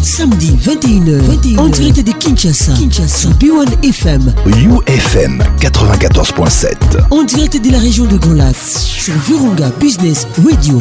[0.04, 6.68] Samedi 21h, 21h, en direct de Kinshasa, Kinshasa, B1 FM, UFM 94.7,
[7.10, 10.78] en direct de la région de Grand sur Virunga Business Radio.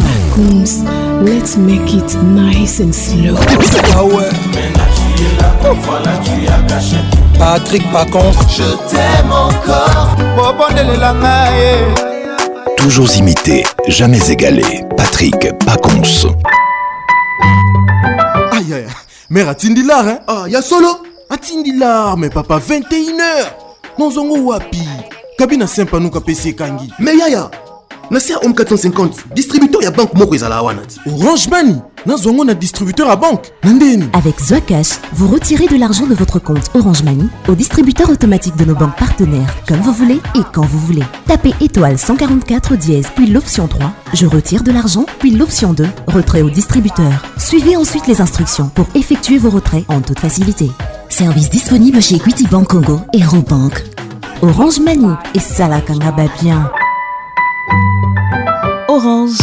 [1.25, 3.35] Let's make it nice and slow.
[3.95, 5.75] Ah tu es là, oh.
[5.81, 6.97] voilà tu as caché
[7.37, 10.15] Patrick Pacons Je t'aime encore
[11.57, 12.75] eh.
[12.77, 16.31] Toujours imité, jamais égalé Patrick Pacons
[18.51, 18.85] Aïe aïe,
[19.29, 20.87] mère atindilar hein Ah, y'a solo
[21.29, 24.87] atindilar mais papa 21h nozongo wapi
[25.37, 27.49] kabina sempa nuka pesi ekangi me yaya
[28.11, 30.11] nasia Om 450 distributeur à banque
[31.19, 33.49] orange mani nazwa na distributeur à banque.
[33.63, 33.71] na
[34.13, 38.65] avec Zocash, vous retirez de l'argent de votre compte orange mani au distributeur automatique de
[38.65, 43.27] nos banques partenaires comme vous voulez et quand vous voulez tapez étoile 144 dièse puis
[43.27, 48.21] l'option 3 je retire de l'argent puis l'option 2 retrait au distributeur suivez ensuite les
[48.21, 50.69] instructions pour effectuer vos retraits en toute facilité
[51.09, 53.83] service disponible chez Equity Bank Congo et Robank
[54.41, 56.69] Orange Mani et Salakanga bien.
[58.97, 59.37] Orange.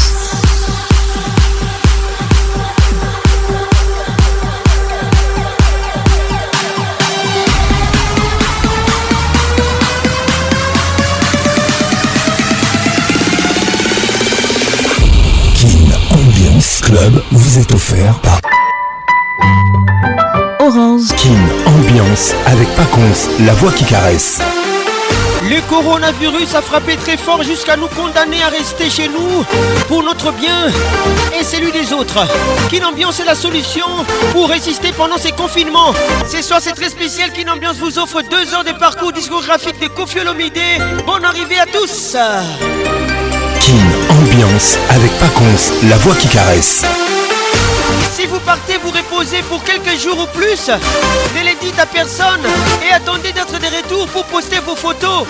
[16.10, 18.40] Ambiance Club vous est offert par
[20.60, 21.08] Orange.
[21.18, 21.28] Kin
[21.66, 24.40] Ambiance avec Paconce, la voix qui caresse.
[25.50, 29.44] Le coronavirus a frappé très fort jusqu'à nous condamner à rester chez nous
[29.88, 30.68] pour notre bien
[31.36, 32.24] et celui des autres.
[32.70, 33.84] Kin Ambiance est la solution
[34.32, 35.94] pour résister pendant ces confinements.
[36.28, 37.32] C'est soir, c'est très spécial.
[37.32, 40.18] Kin Ambiance vous offre deux heures de parcours discographique de Kofi
[41.04, 42.16] Bonne arrivée à tous.
[43.60, 46.84] Kin Ambiance avec Paconce, la voix qui caresse.
[48.14, 52.40] Si vous partez vous reposez pour quelques jours ou plus, ne les dites à personne
[52.88, 55.24] et attendez d'être de retour pour poster vos photos.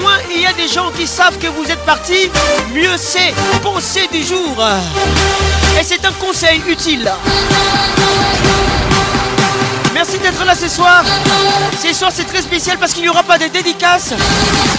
[0.00, 2.30] Moins il y a des gens qui savent que vous êtes parti,
[2.74, 3.32] mieux c'est.
[3.62, 4.56] penser du jour.
[5.80, 7.10] Et c'est un conseil utile.
[9.94, 11.02] Merci d'être là ce soir.
[11.82, 14.12] Ce soir c'est très spécial parce qu'il n'y aura pas de dédicaces.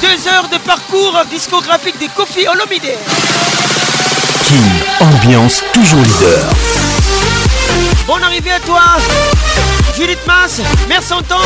[0.01, 2.93] Deux heures de parcours discographique des Kofi Olomide.
[4.47, 6.45] King, ambiance toujours leader.
[8.09, 8.81] Bon arrivée à toi.
[9.95, 11.37] Judith Mas, Mère Santan,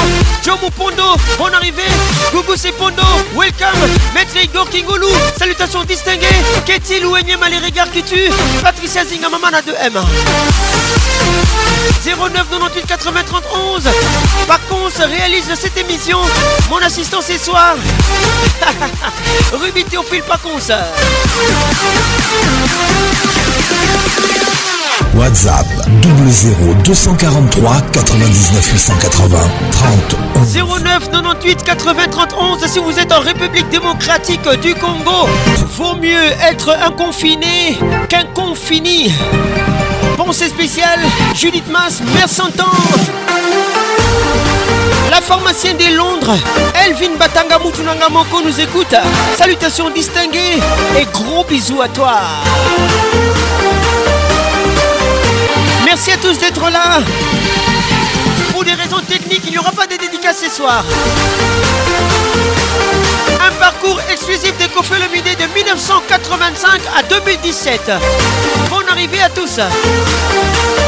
[0.46, 1.84] Jomo Pondo, bonne arrivée.
[2.32, 3.04] Gougou Pondo,
[3.36, 3.78] welcome.
[4.14, 6.40] Maître Igor Kingolou, salutations distinguées.
[6.66, 7.02] Ketty
[7.42, 8.32] à les regards qui tuent.
[8.64, 9.94] Patricia Zinga, à de M.
[12.06, 16.20] 09 98 80 31 réalise cette émission.
[16.70, 17.76] Mon assistant c'est soir.
[19.52, 20.60] Ruby Théophile Pacons.
[25.16, 25.68] WhatsApp
[26.26, 29.38] 00243 243 99 880
[29.72, 30.16] 30
[30.82, 35.28] 09 98 80 31 si vous êtes en République démocratique du Congo
[35.78, 37.78] vaut mieux être un confiné
[38.10, 39.14] qu'un confini
[40.18, 41.00] pensée spéciale
[41.36, 42.72] Judith Mas Mercentan
[45.12, 46.36] la pharmacienne de Londres,
[46.84, 48.96] Elvin Batanga nous écoute.
[49.38, 50.58] Salutations distinguées
[51.00, 52.18] et gros bisous à toi.
[55.96, 56.98] Merci à tous d'être là.
[58.52, 60.84] Pour des raisons techniques, il n'y aura pas de dédicace ce soir.
[63.40, 67.92] Un parcours exclusif des le midi de 1985 à 2017.
[68.72, 69.60] Bonne arrivée à tous.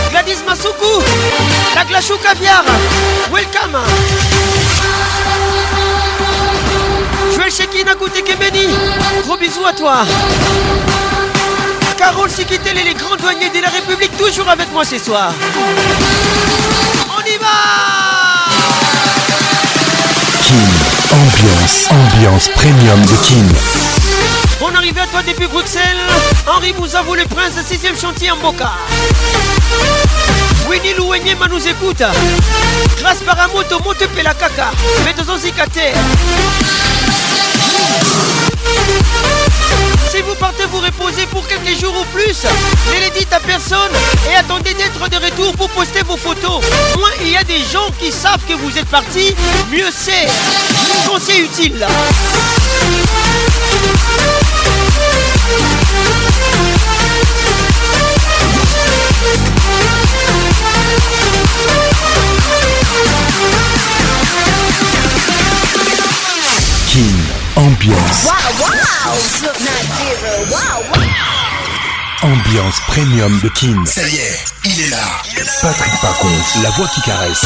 [0.09, 0.99] Gladys Masuku,
[1.87, 2.63] glachou Caviar,
[3.31, 3.77] welcome.
[7.31, 8.73] Joël Akute Koutekemeni,
[9.27, 9.97] gros bisous à toi.
[12.11, 15.31] Carole Sikitel et les grands douaniers de la République, toujours avec moi ce soir.
[17.09, 17.47] On y va
[20.43, 20.55] Kim
[21.11, 23.49] ambiance, ambiance premium de Kim.
[24.61, 25.97] On arrive à toi depuis Bruxelles.
[26.45, 28.73] Henri vous avoue le prince, 6 sixième chantier en Boca.
[30.69, 30.93] Winnie
[31.39, 32.03] ma nous écoute.
[32.99, 34.69] Grâce par un moto, monte la caca.
[35.03, 35.37] Mais dans un
[40.15, 42.43] si vous partez vous reposer pour quelques jours ou plus.
[42.93, 43.91] Ne les dites à personne
[44.31, 46.61] et attendez d'être de retour pour poster vos photos.
[46.97, 49.35] Moins il y a des gens qui savent que vous êtes parti,
[49.69, 50.27] mieux c'est.
[51.05, 51.85] Conseil utile.
[67.65, 68.27] Ambiance.
[69.41, 69.49] Wow,
[70.91, 72.31] wow.
[72.31, 73.83] Ambiance premium de King.
[73.87, 74.97] Ça y est, il est là.
[75.63, 77.41] Patrick Paconce, la voix qui caresse.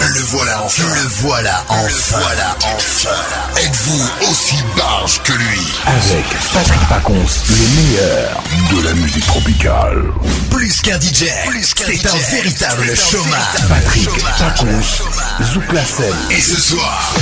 [0.00, 0.84] Le voilà enfin.
[1.02, 1.88] Le voilà enfin.
[2.18, 3.10] Le voilà enfin.
[3.56, 6.24] Êtes-vous aussi barge que lui Avec
[6.54, 8.40] Patrick Paconce, le meilleur
[8.70, 10.04] de la musique tropicale.
[10.48, 11.24] Plus qu'un DJ,
[11.76, 13.62] c'est un véritable chômage.
[13.68, 15.02] Patrick Paconce,
[15.42, 15.82] Zouk la
[16.30, 17.12] Et ce soir.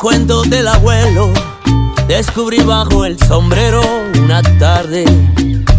[0.00, 1.30] cuento del abuelo
[2.06, 3.80] descubrí bajo el sombrero
[4.22, 5.04] una tarde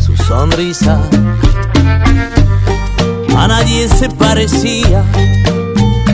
[0.03, 0.99] su sonrisa.
[3.37, 5.03] A nadie se parecía,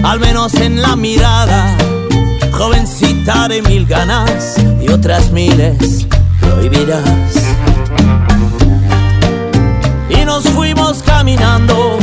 [0.04, 1.76] al menos en la mirada.
[2.52, 6.06] Jovencita de mil ganas y otras miles
[6.42, 7.04] prohibidas.
[10.10, 11.98] Y nos fuimos caminando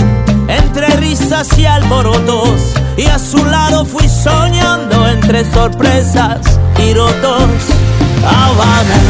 [0.48, 2.60] entre risas y alborotos.
[2.96, 4.91] Y a su lado fui soñando
[5.32, 6.40] tres sorpresas,
[6.76, 7.48] tiro dos,
[8.22, 9.00] Habana,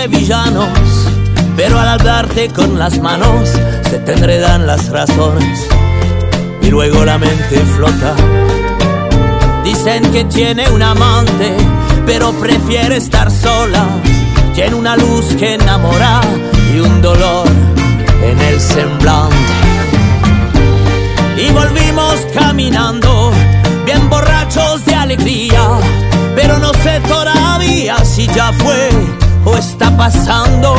[0.09, 0.69] villanos,
[1.57, 3.49] pero al hablarte con las manos
[3.89, 5.67] se te enredan las razones
[6.63, 8.15] y luego la mente flota.
[9.65, 11.55] Dicen que tiene un amante,
[12.07, 13.85] pero prefiere estar sola.
[14.55, 16.21] Tiene una luz que enamora
[16.75, 17.47] y un dolor
[18.23, 19.37] en el semblante.
[21.37, 23.31] Y volvimos caminando,
[23.85, 25.63] bien borrachos de alegría,
[26.35, 30.75] pero no sé todavía si ya fue o está pasando.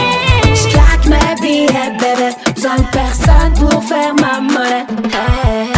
[0.54, 1.66] J'claque ma bébé.
[2.54, 5.73] Besoin personne pour faire ma monnaie.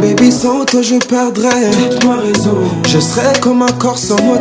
[0.01, 1.69] Baby sans toi je perdrai
[2.87, 4.39] Je serai comme un corps sans mot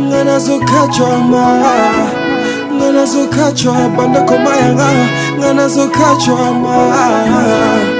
[0.00, 1.44] nga nazokacwa ma
[2.76, 4.90] nga nazokacwa bondokoma yanga
[5.38, 7.99] nga nazokacwa ma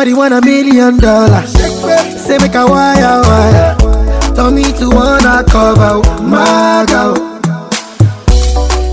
[0.09, 1.53] Shawty want a million dollars.
[2.25, 3.77] Say make a wire wire.
[4.37, 7.15] Tell me to wanna cover my girl.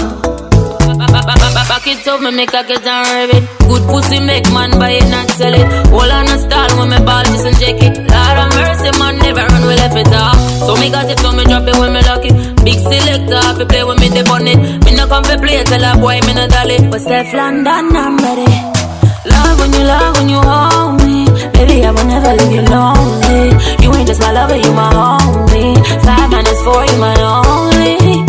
[1.70, 3.60] Back it up, me make a get and rev it.
[3.68, 5.88] Good pussy make man buy it and sell it.
[5.90, 8.07] Hold on a stall when me ball just inject it.
[10.88, 12.30] I got it, me drop it when me lucky.
[12.64, 14.56] Big selector, if you play with me, they on it.
[14.86, 16.78] Me no come for play, tell a boy, me no dolly.
[16.88, 18.48] But Steph London, I'm ready.
[19.28, 21.26] Love when you love, when you hold me.
[21.52, 23.52] Baby, I will never leave you lonely.
[23.84, 25.76] You ain't just my lover, you my homie.
[26.08, 28.27] Five minus four, you my only.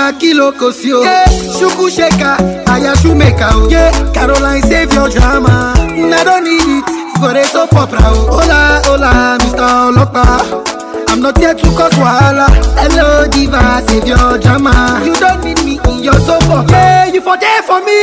[0.00, 1.24] baki lokosi o yeah.
[1.58, 2.36] shuku sheka
[2.72, 3.92] ayashumeka o yeah.
[4.14, 5.74] caroline save your drama
[6.10, 6.88] na don need it
[7.18, 10.40] for a soap opera o hola hola mr ọlọpàá.
[11.08, 12.46] I'm not here to cause wahala.
[12.80, 15.02] Hello, diva, save your drama.
[15.04, 16.58] You don't need me in your sofa.
[16.70, 18.00] Yeah, you for there for me.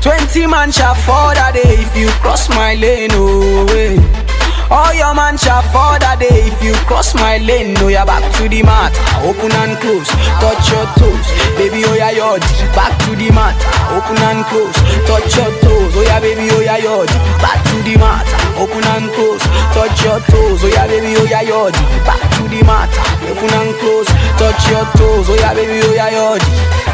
[0.00, 3.96] Twenty man shall fall that day if you cross my lane, Oh, way.
[3.98, 4.25] Eh.
[4.70, 8.26] All your man shall for that day If you cross my lane, no, you're back
[8.42, 8.90] to the mat
[9.22, 10.10] Open and close,
[10.42, 12.42] touch your toes Baby, oh yeah, yod,
[12.74, 13.54] back to the mat
[13.94, 14.74] Open and close,
[15.06, 17.06] touch your toes Oh yeah, baby, oh yeah, yod,
[17.38, 18.26] back to the mat
[18.58, 22.60] Open and close, touch your toes Oh yeah, baby, oh yeah, yod, back to the
[22.66, 22.90] mat
[23.30, 26.42] Open and close, touch your toes Oh yeah, baby, oh yeah, yod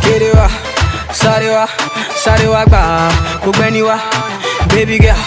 [0.04, 0.36] Get it
[1.16, 1.64] sorry wa,
[2.20, 3.08] sorry wa, ba
[4.68, 5.20] Baby girl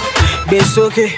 [0.50, 1.16] Besoke,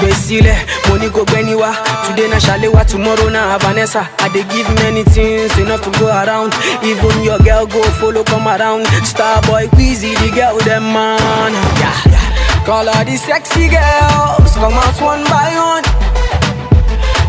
[0.00, 0.54] besile,
[0.88, 5.82] mo go kò today na ṣàléwá tomorrow na Vanessa I dey give many things enough
[5.84, 10.56] to go around even your girl go follow come around star boy Quizzy the girl
[10.60, 11.52] dem man.
[11.76, 12.64] Yeah, yeah.
[12.64, 15.84] Call all the sexy girls come out one by one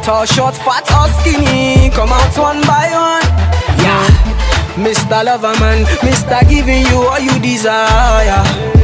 [0.03, 3.27] tall short fat or skinny come out one by one.
[3.83, 4.03] Yeah,
[4.75, 5.23] Mr.
[5.27, 6.47] Loverman, Mr.
[6.47, 8.80] Giving you all you desire.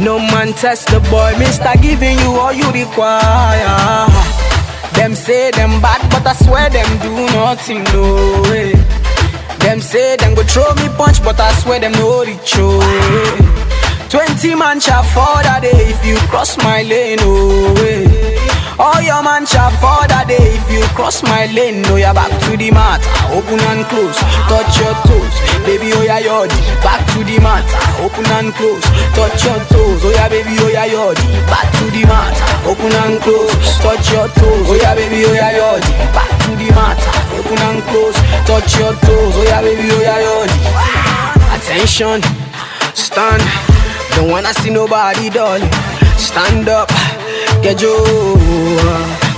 [0.00, 4.06] No man test the boy, mister giving you all you require.
[4.94, 8.74] Them say them bad, but I swear them do nothing, no way.
[9.58, 13.38] Them say them go throw me punch, but I swear them no reach, way.
[14.08, 18.37] Twenty man shall fall that day if you cross my lane, no way.
[18.78, 22.30] All your man shall for that day If you cross my lane, no, you're back
[22.46, 23.02] to the mat
[23.34, 24.14] Open and close,
[24.46, 25.34] touch your toes
[25.66, 26.54] Baby, oh yeah, yodi,
[26.86, 27.66] back to the mat
[27.98, 28.86] Open and close,
[29.18, 32.30] touch your toes Oh yeah, baby, oh yeah, yodi, back to the mat
[32.70, 33.50] Open and close,
[33.82, 36.98] touch your toes Oh yeah, baby, oh yeah, yodi, back to the mat
[37.34, 38.14] Open and close,
[38.46, 40.62] touch your toes Oh yeah, baby, oh yeah, yodi
[41.50, 42.22] Attention,
[42.94, 43.42] stand
[44.14, 45.66] Don't wanna see nobody, darling
[46.14, 46.86] Stand up
[47.56, 47.96] you.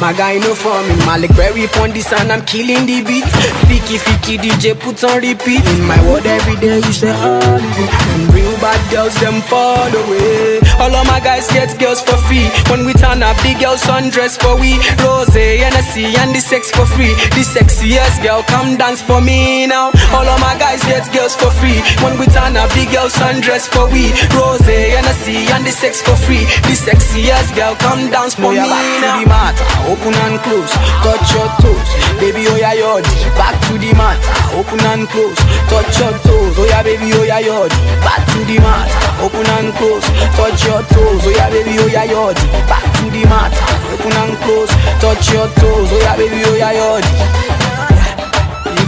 [0.01, 3.25] My guy no forming Malik Berry upon this and I'm killing the beat
[3.69, 8.49] Fiki Fiki DJ put on repeat In my world every day you say I'm real
[8.61, 10.61] bad girls, them fall away.
[10.79, 12.47] All of my guys get girls for free.
[12.71, 14.77] When we turn up, the girls undress for we.
[15.03, 17.13] Rose, Hennessy, and the sex for free.
[17.35, 19.91] The sexiest girl, come dance for me now.
[20.15, 21.81] All of my guys get girls for free.
[22.05, 24.13] When we turn up, the girls undress for we.
[24.37, 26.45] Rose, Hennessy, and the sex for free.
[26.69, 28.69] The sexiest girl, come dance for me now.
[28.71, 30.71] Back to the matter, open and close.
[31.05, 31.89] Touch your toes,
[32.21, 33.05] baby, oh yeah, yod.
[33.35, 35.39] Back to the matter, open and close.
[35.73, 37.71] Touch your toes, oh yeah, baby, oh yeah, yod.
[38.05, 38.90] Back to the the mat,
[39.22, 40.05] open and close,
[40.38, 42.44] touch your toes, oh yeah baby, oh yeah yodi.
[42.70, 43.55] Back to the mat,
[43.94, 44.72] open and close,
[45.05, 47.12] touch your toes, oh yeah baby, oh yeah yodi.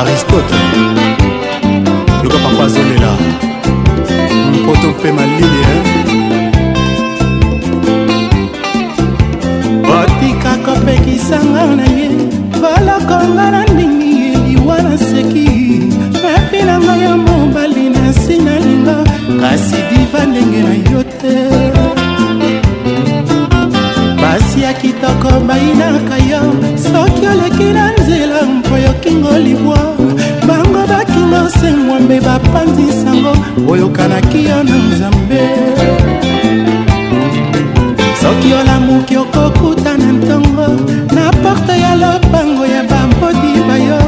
[0.00, 0.54] aristote
[2.22, 3.14] luka papa azolela
[4.52, 5.64] mpoto mpe malili
[9.98, 12.08] otika kopekisanga na ye
[12.62, 15.50] balokonga na ndingi ye liwa na seki
[16.24, 18.96] nafinanga ya mobali na nsi na linga
[19.40, 21.69] kasi diva ndenge na yo te
[25.00, 26.40] kitoko bayinaka yo
[26.76, 29.78] soki oleki na nzela mpo yokingo libwa
[30.46, 33.32] bango bakingo sengwambe bapanzisango
[33.70, 35.40] oyokanaki yo na nzambe
[38.20, 40.66] soki olamuki okokuta na ntongo
[41.14, 44.00] na porte ya lopango ya babodi bayo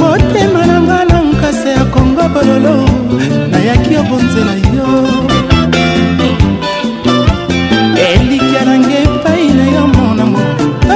[0.00, 2.76] motema na nga na nkasi ya kongo bololo
[3.52, 5.19] nayaki obonzela yo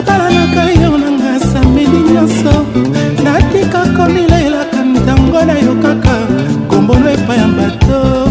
[0.05, 2.53] natalanaka yo nanga samedi nyonso
[3.25, 4.61] natika komilela
[4.95, 6.15] ntango nayokaka
[6.69, 8.24] kombono epai ya bato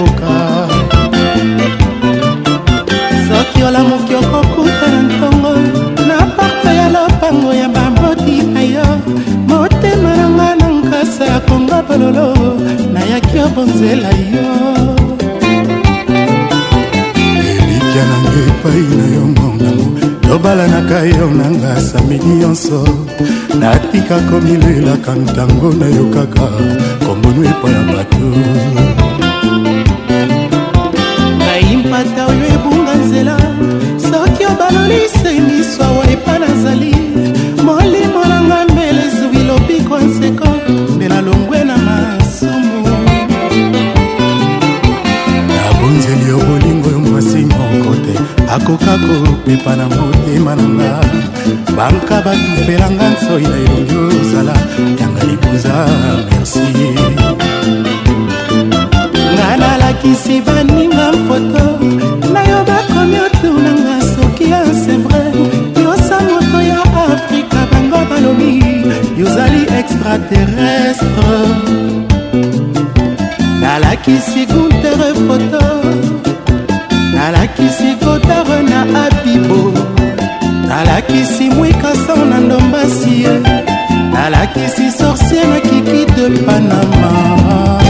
[0.00, 0.32] eruka
[3.28, 5.52] soki olamuki okokuta na ntongo
[6.08, 8.86] na porte ya lopango ya bamboti na yo
[9.48, 12.28] motema nanga na nkasa ya kongo bololo
[12.92, 14.46] nayaki obonzela yo
[17.38, 19.86] elikya nanga epai na yo monamo
[20.28, 22.80] lobalanaka yo nanga samili nyonso
[23.60, 26.44] natikako milelaka ntango nayokaka
[27.06, 28.26] kombonu epai ya bato
[34.90, 36.92] misengiso awa epa nazali
[37.66, 40.48] molimo na nga mbele ezwi lobiko nseko
[40.96, 42.80] mpe nalongwe na masumu
[45.56, 48.14] nabonzeli yo bolingo yo mwasi moko te
[48.56, 50.90] akoka kopepa na motema na nga
[51.76, 54.56] banka batufelanga nsoi na elongi ozala
[55.00, 55.74] yanga libuza
[56.28, 56.66] merci
[59.34, 60.89] nga nalakisi bani
[70.00, 71.34] extraterrestre
[73.60, 75.64] nalakisi guntere foto
[77.14, 79.62] nalakisi kotare na abibo
[80.68, 83.34] nalakisi mwikasan na ndombasi ye
[84.12, 87.89] nalakisi sorcier na kiki de panama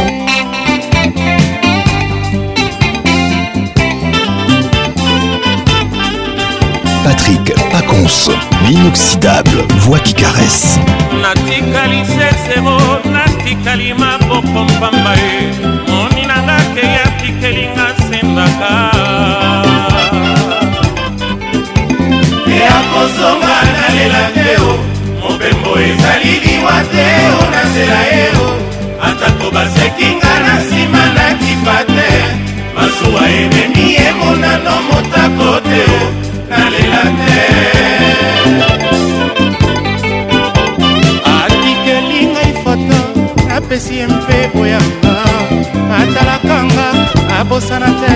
[8.71, 10.79] l'inoxydable voix qui caresse
[11.23, 12.75] natikali sesero
[13.15, 15.39] natikali maboko mpamba ye
[15.89, 18.71] moni nanga te yapikelinga sendaka
[22.55, 24.73] eyakozonga nalela te o
[25.23, 27.09] mobembo ezali liwa te
[27.41, 28.49] o nazela ye o
[29.09, 32.09] atako basekinga na nsima nakipa te
[32.77, 36.03] masuwa ememi emonano motako te o
[36.55, 37.80] nalela te
[41.25, 42.97] atikeli ngai foto
[43.57, 45.15] apesi ye mpe oyanga
[46.01, 46.87] atalakanga
[47.41, 48.15] abosana te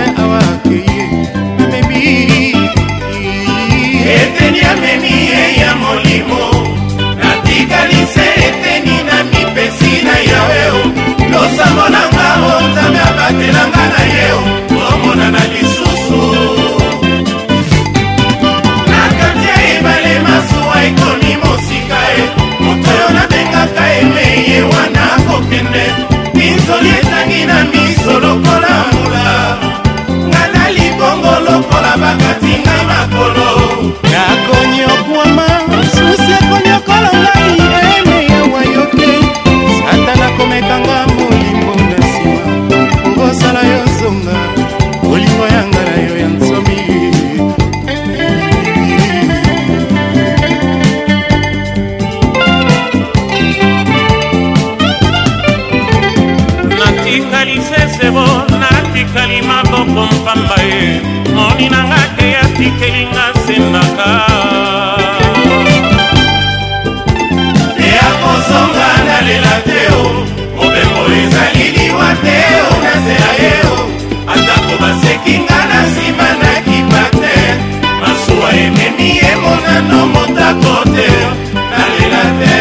[61.55, 64.09] mokili nanga ke atikelinga sendaka
[67.87, 70.01] eya kosonga nalela te o
[70.57, 73.75] mobembo ezali liwa te o nasela ye o
[74.33, 77.35] atako basekinga na nsima nakipa te
[78.01, 81.09] masuwa ememi emonano motako te
[81.71, 82.55] nalela te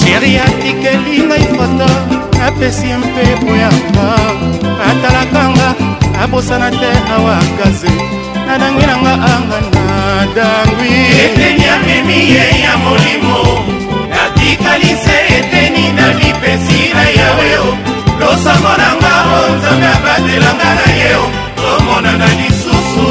[0.00, 1.88] sheri atikelingai foto
[2.46, 4.19] apesi mpe boyaka
[6.20, 7.92] nabosana te awakaze
[8.46, 9.58] nadangi nanga anga
[10.18, 10.92] nadangwi
[11.24, 13.36] eteni amemi ye ya molimo
[14.12, 17.66] natikali se eteni na lipesi na yaweo
[18.20, 21.24] losango nanga o nzambe abatelanga na yeo
[21.60, 23.08] tomonana lisusu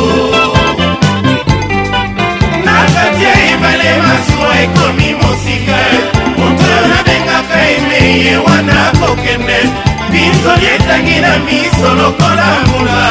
[2.66, 5.78] na kati ya ebale masuwa ekomi mosika
[6.38, 9.49] moto oyo nabengaka eme ye wana kokende
[10.20, 13.04] binzoli etangi na miso lokola mula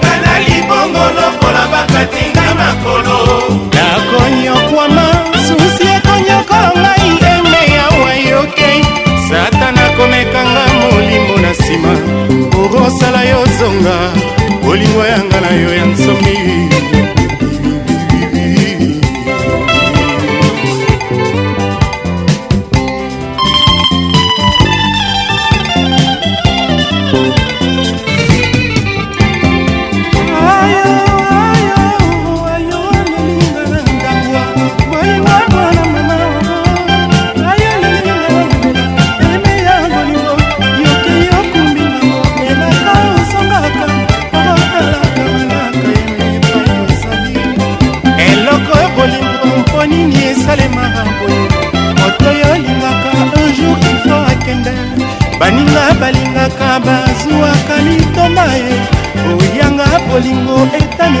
[0.00, 3.14] nga na libongo lokola bakatinga makolo
[3.74, 5.06] nakonyokwama
[5.46, 8.70] susi ekonyoko ngai eme yawa yoke
[9.28, 11.92] satana komekanga molimo na nsima
[12.60, 13.96] orosala yozonga
[14.64, 16.55] bolingo yanga na yo ya nsomi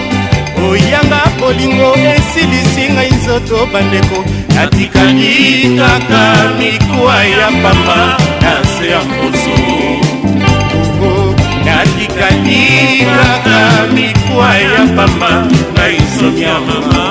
[0.70, 4.18] oyanga bolingo esilisi ngai nzoto bandeko
[4.56, 5.36] natikali
[5.80, 6.24] kaka
[6.60, 8.00] mikwa ya pamba
[8.44, 9.58] na se ya mposo
[11.68, 12.64] natikali
[13.16, 13.60] kaka
[13.96, 15.32] mikwa ya pamba
[15.76, 17.04] ngai nzomi ya mama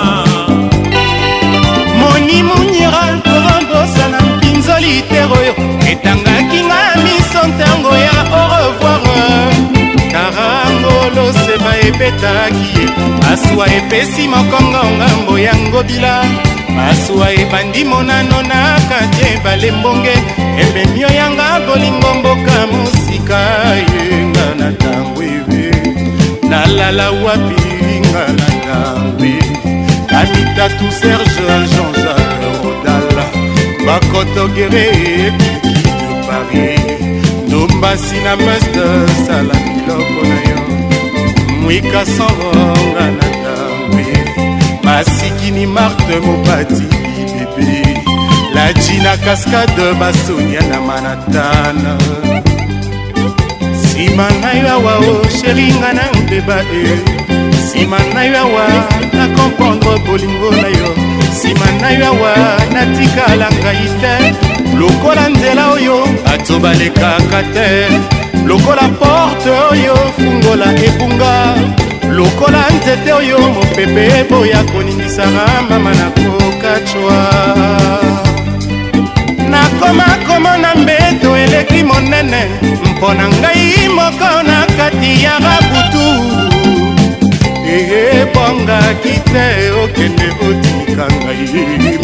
[2.01, 5.53] moni munyera korambosa na mpinzoli tero oyo
[5.91, 8.10] etangaki nga miso ntango ya
[10.13, 12.87] karangolo seba ebetaki ye
[13.23, 16.25] masuwa epesi mokongo ngambo ya ngobila
[16.77, 20.15] masuwa ebandi monano na kati ebale mbonge
[20.63, 23.41] ememio eh yanga bolingo mboka mosika
[23.93, 25.67] yenga na ntango ebe
[26.51, 27.71] nalala wapi
[28.07, 29.31] nga na ntango
[30.11, 33.25] kanita tu serge jean-jacques rodala
[33.87, 34.87] bakotogere
[35.29, 37.00] ekiki de paris
[37.61, 38.83] lumbasi na meste
[39.27, 40.59] sala biloko na yo
[41.63, 44.07] mwika sangonga na ntambe
[44.85, 48.01] masikini marte mopati bebe
[48.55, 51.95] laji na kaskade basonia na manatana
[53.75, 56.99] nsima na yo awa o oh, sheringa na mbeba e eh.
[57.55, 58.65] nsima na yo awa
[59.17, 60.89] na komprendre bolingo na yo
[61.33, 62.35] nsima na yo awa
[62.75, 64.50] natikala ngai te
[64.81, 67.69] lokola nzela oyo bato balekaka te
[68.47, 71.33] lokola porte oyo fungola ebunga
[72.17, 77.17] lokola nzete oyo mopepe eboya koningisaka mama na kokacwa
[79.51, 82.43] nakoma komona mbeto eleki monene
[82.89, 86.07] mpo na ngai moko na kati ya rabutu
[87.75, 89.47] eyebongaki te
[89.85, 91.45] okende otika ngai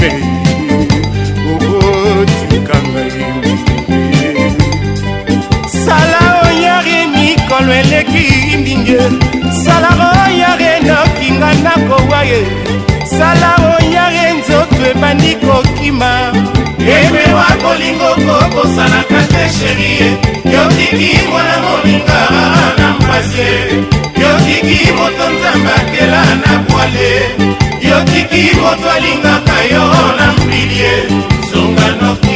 [0.01, 0.46] mei
[5.85, 8.99] sala oyare mikolo eleki ndinge
[9.65, 12.41] sala oyare nokinga nakowa ye
[13.19, 16.11] sala oyare nzoto ebandi kokima
[16.99, 20.09] emewa kolingo kokosanaka te sherie
[20.55, 22.21] yokiki mwana moninga
[22.79, 23.47] na mpasi
[24.23, 27.11] yokiki moto nzambe akela na bwale
[27.89, 29.85] yokiki moto alingaka yo
[30.19, 30.93] na mbilie
[31.51, 32.36] zonga noki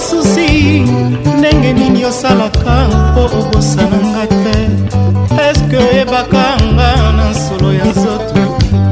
[0.00, 0.80] basusi
[1.38, 4.56] ndenge nini osalaka mpo obosana nga te
[5.50, 6.44] eske oyebaka
[6.74, 8.40] nga na nsolo ya nzoto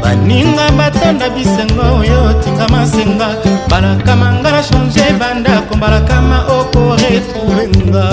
[0.03, 3.29] baninga batanda bisengo oyo tinga masenga
[3.71, 8.07] balakama nga na change bandako balakama okoretrouve nga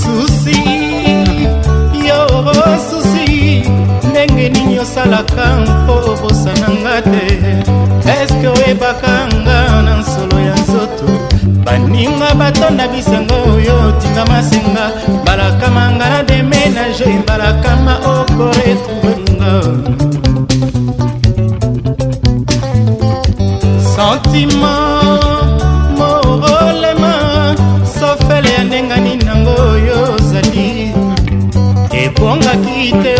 [0.00, 0.60] susi
[2.08, 2.20] yo
[2.88, 3.26] susi
[4.10, 7.26] ndenge nini osalaka mpo obosana nga te
[8.72, 11.06] oyebaka nga na nsolo ya nzoto
[11.64, 14.84] baninga batonda bisengo oyo tinga masenga
[15.22, 19.54] mbalakama nga na deménage mbalakama okoretrouvenga
[23.94, 24.74] sentima
[25.98, 27.12] morolema
[27.98, 30.68] sofele ya ndengani nango oyo ozali
[32.02, 33.14] ebongaki te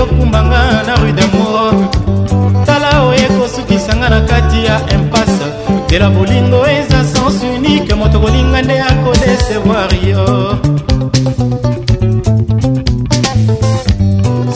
[5.93, 10.25] lelo bolingo eza sens unique moto kolinga nde akodesevoir yo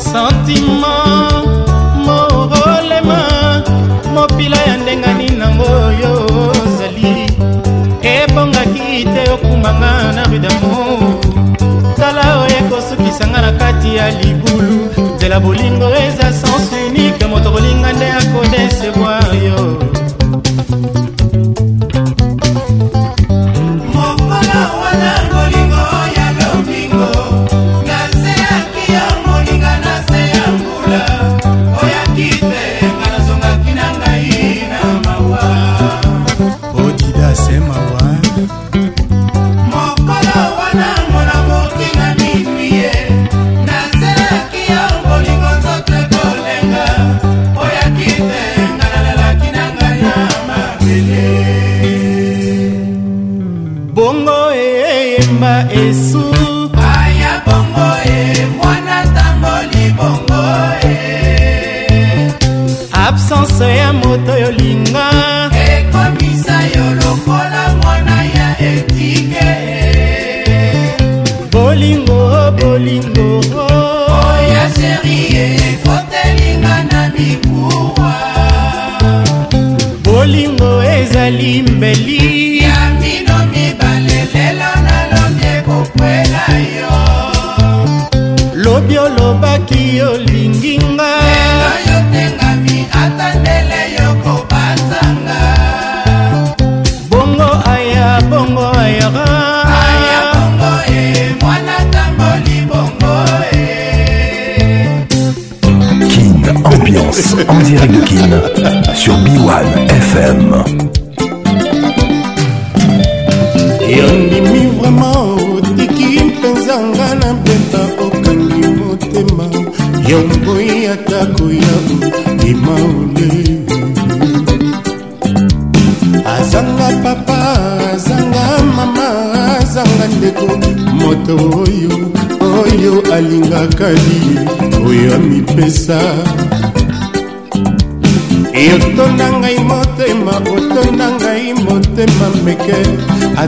[0.08, 0.94] santima
[2.06, 3.20] morolema
[4.14, 6.12] mopila ya ndengani nango oyo
[6.52, 7.12] ozali
[8.10, 11.00] ebongaki te okumanga na rudamour
[11.98, 14.78] tala oyo ekosukisanga na kati ya libulu
[15.16, 19.75] nzela bolingo eza sens unique moto kolinga nde akodesevoir yo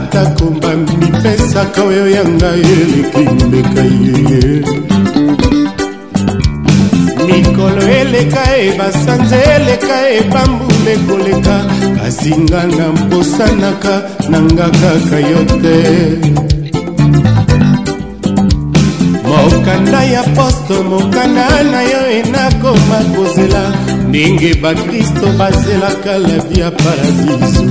[0.09, 4.61] atako bamipesaka oyo ya ngai eleki mbeka ye
[7.27, 11.55] mikolo eleka e basanza eleka e bambula ekoleka
[11.97, 13.95] kasi nga na mposanaka
[14.29, 15.77] na nga kaka yo te
[19.29, 23.63] mokanda ya posto mokanda na yo enakoma kozela
[24.09, 27.65] ndenge bakristo bazelaka la via paradiso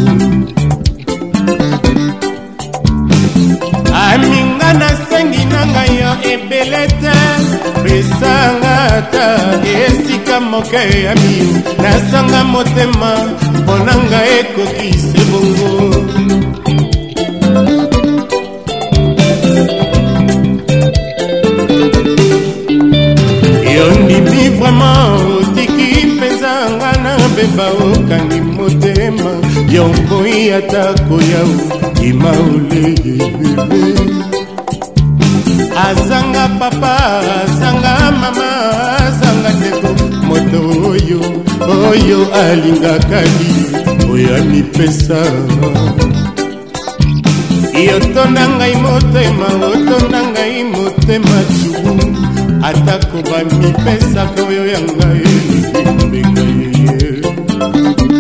[4.09, 7.17] baninga nasengi na ngai yo ebele te
[7.83, 9.27] pesanga ata
[9.85, 11.53] esika moke ya mio
[11.83, 13.11] nasanga motema
[13.59, 15.73] mpona ngai ekoki sebongo
[23.77, 25.05] yo ndimi vraimen
[25.37, 28.48] otiki mpenzanga na beba okani
[29.75, 31.51] yongoi atako yau
[31.99, 33.49] kima olebebebe
[35.89, 36.93] azanga papa
[37.43, 37.93] azanga
[38.23, 38.49] mama
[39.07, 39.89] azanga ndeko
[40.29, 40.61] moto
[40.91, 41.21] oyo
[41.91, 43.49] oyo alingaka li
[44.13, 45.19] oyo amipesa
[47.89, 52.07] yotonda ngai motema otonda ngai motema cubu
[52.69, 55.29] atako bamipesaka oyo ya ngai
[56.01, 58.18] mbenga yeye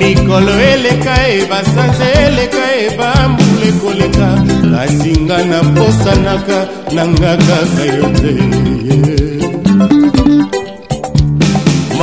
[0.00, 4.28] mikolo eleka ebasanza eleka ebambula ekoleka
[4.72, 6.58] kasi nga naposanaka
[6.94, 8.32] nanga kaka yo te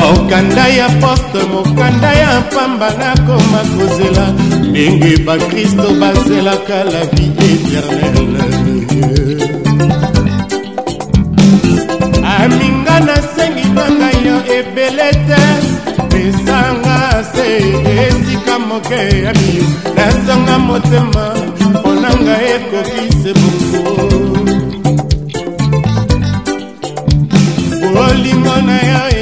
[0.04, 4.26] mokanda ya poste mokanda ya pamba nakoma kozela
[4.70, 8.42] ndenge bakristo bazelaka la vie éternele
[12.38, 15.43] aminga nasengi na ngai yo ebele te
[17.36, 19.66] se esika moke ya mio
[19.98, 21.26] nazanga motema
[21.70, 24.18] mpona ngai ekoki se bongo
[27.94, 29.13] bolingo na yo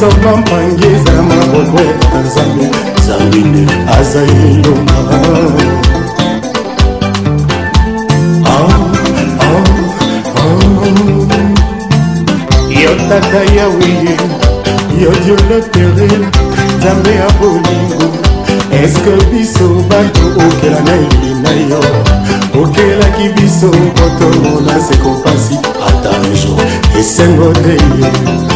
[0.00, 1.80] soma mpangi ezala maboko
[2.12, 2.66] na nzambe
[3.06, 5.18] zambinde aza elonga
[12.82, 13.88] yo tata yawe
[15.02, 16.22] yo dio le terrain
[16.78, 18.06] nzambe ya bolingo
[18.82, 21.80] eske biso bato okela na elina yo
[22.62, 25.54] okelaki biso kotongo na sekopasi
[25.88, 26.60] ata un jour
[27.00, 28.49] esengo te ye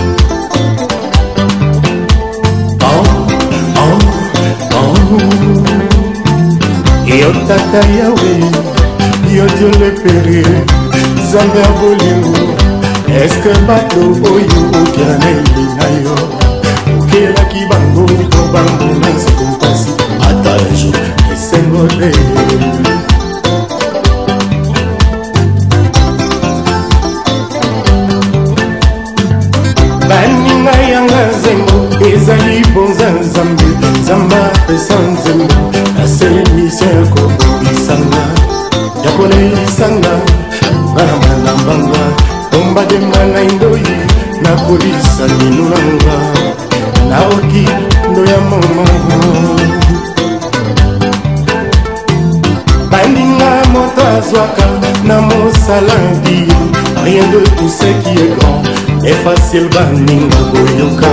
[7.24, 8.30] yo tata yawe
[9.36, 10.40] yo diole pere
[11.20, 12.34] nzambe ya bolingo
[13.22, 14.00] eske bato
[14.32, 16.14] oyo okela na eli na yo
[16.98, 19.90] okelaki bango mpo bango na nzoko mpasi
[20.28, 20.90] ata ejo
[21.32, 22.10] esengole
[30.08, 31.76] baninga yanga nzengo
[32.10, 32.53] ezali
[44.64, 46.16] nakolisa lino nanga
[47.08, 47.66] naoki
[48.10, 48.86] ndo ya mama
[52.90, 54.64] baninga moto azwaka
[55.04, 55.94] na mosala
[56.24, 56.48] di
[57.04, 61.12] rien de touseki e grand efacile baninga koyoka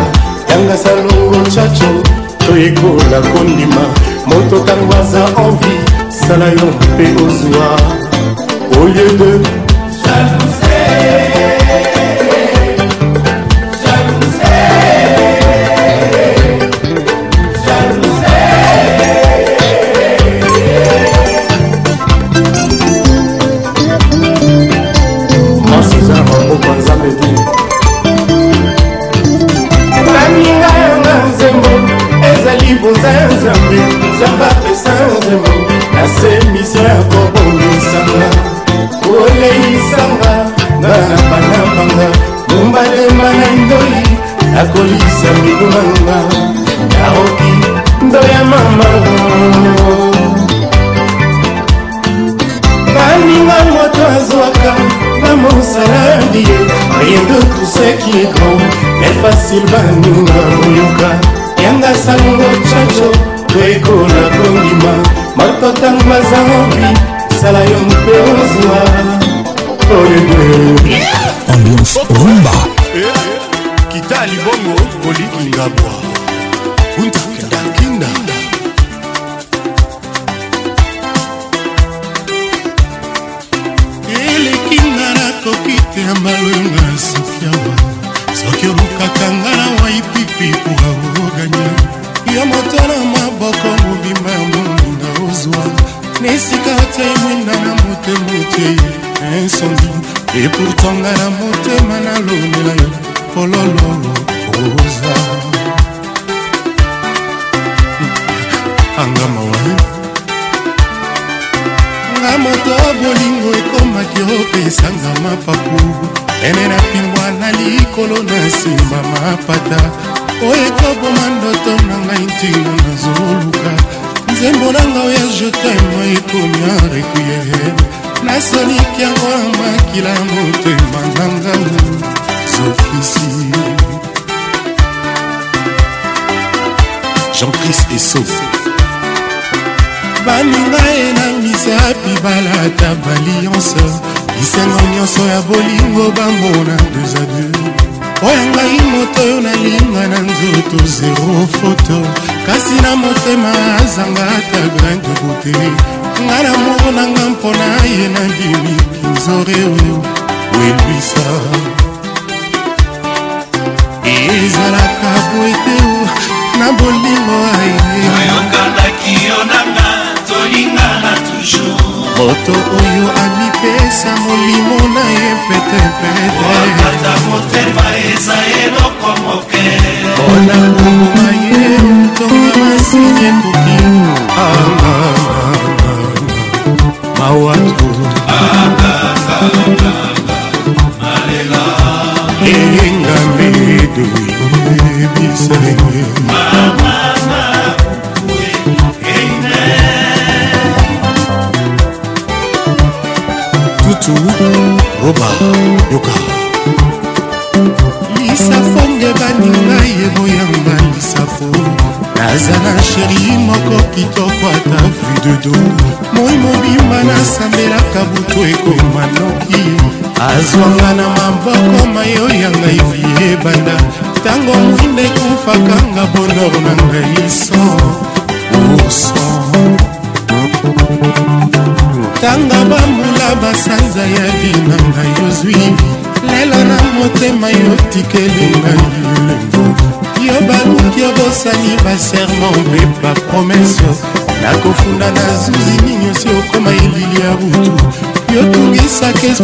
[0.50, 1.92] yanga salongo chacho
[2.46, 3.82] to ekola kondima
[4.26, 5.74] moto ntango aza envi
[6.28, 7.78] sala yo mpe ozwa
[8.82, 9.61] au lieu de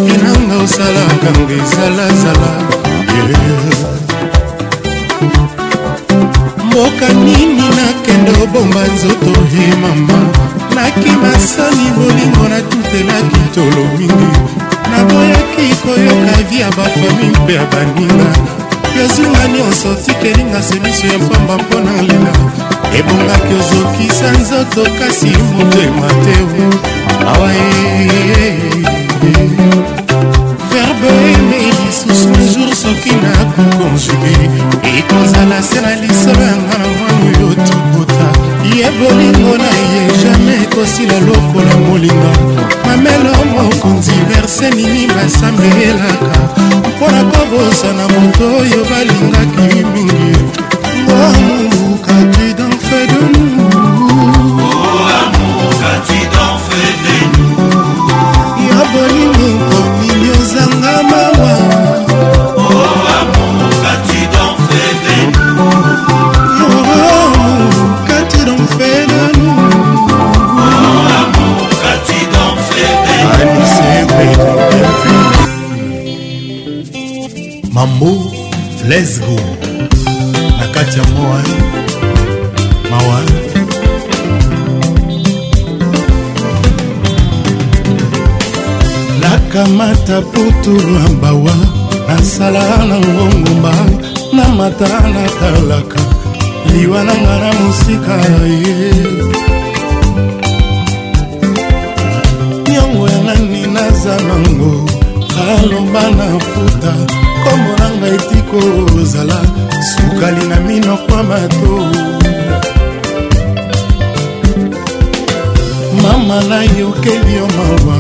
[0.06, 2.50] elanga osalaka ngo ezalazala
[6.68, 9.34] mboka nini nakende obomba nzoto
[9.64, 10.20] e mama
[10.76, 14.32] nakimasani bolingo natutelaki tolo mingi
[14.92, 18.30] naboyaki koyoka vi ya bafami mpe ya baninga
[18.98, 22.34] yozinga nyonso tikelinga semiso ya pamba mpona lela
[22.98, 26.36] ebongaki ozokisa nzoto kasi motema te
[27.32, 27.97] awaye
[41.18, 42.32] ya lokola molinga
[42.86, 46.38] mamelo mokonzi verse nini basambelaka
[46.78, 49.57] mpo na kobosa na moto oyo balingaka
[90.74, 91.56] na bawa
[92.08, 93.72] nasala na ngongomba
[94.36, 96.00] na mata natalaka
[96.76, 98.16] liwa na nga na mosika
[98.68, 98.92] ye
[102.68, 104.84] nyongo ya nani naza nango
[105.40, 106.94] aloba na futa
[107.48, 108.60] kombo na ngai etiko
[109.00, 109.40] ozala
[109.92, 111.74] sukali na minokwa mato
[116.04, 118.00] mama nayokeli yo mawa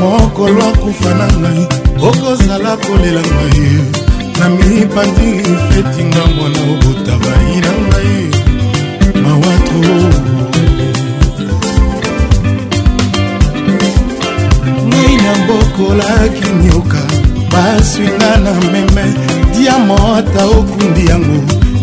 [0.00, 3.66] mokolo akufa na ngai okozala kolela ngai
[4.38, 5.28] na mipandi
[5.70, 8.16] fetinga mwana obota bai na ngai
[9.22, 9.96] mawatro
[14.88, 17.02] ngai na bokola kinioka
[17.52, 19.06] baswinga na meme
[19.58, 21.38] diamota okundi yango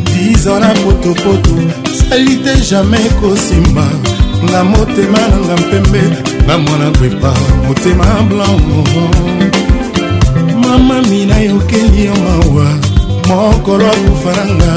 [0.07, 1.55] dizo na potopoto
[1.97, 3.88] sali te jamai kosimba
[4.51, 6.01] na motema nanga mpembe
[6.47, 7.32] na mwana kwepa
[7.68, 9.55] motema blanc
[10.70, 12.68] mamami nayokeli yo mawa
[13.28, 14.72] mokolo akufa nanga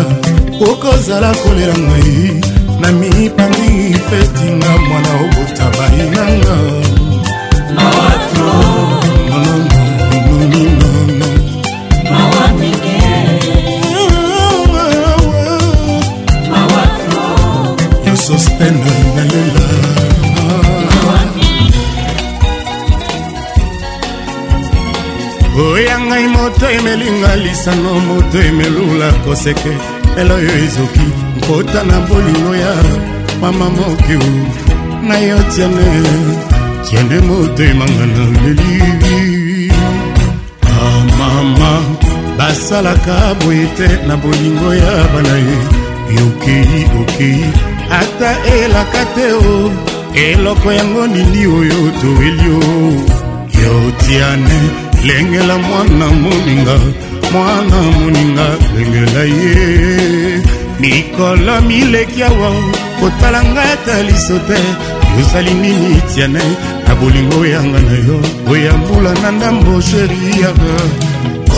[0.71, 2.15] okozala kolela ngai
[2.81, 3.69] na mipandi
[4.09, 6.55] fetinga mwana obotabai nanga
[18.29, 19.18] Sostenen
[25.61, 29.73] oya ngai moto emelinga lisano moto emelula koseke
[30.17, 31.07] lelo oyo ezoki
[31.37, 32.75] nkota na bolingo ya
[33.41, 34.23] mama mokiu
[35.09, 35.87] na yo tiane
[36.85, 39.73] tiende motemanga na leli
[40.91, 42.07] amama ah,
[42.39, 45.59] basalaka boye te na bolingo ya bana ye
[46.19, 47.43] yokei okei
[48.01, 49.73] ata elaka te o
[50.29, 52.77] eloko yango nini oyo toweli o
[53.61, 53.73] yo
[54.03, 56.79] tiane lengela mwana moninga
[57.33, 58.47] mwana moninga
[58.77, 60.43] lengela ye
[60.81, 62.51] mikolo mileki awa
[63.01, 64.59] kotala ngai ata liso te
[65.19, 66.45] yozali nini tiane
[66.87, 68.19] na bolingo oyanga na yo
[68.51, 70.75] oyambula na ndambo sheri yaka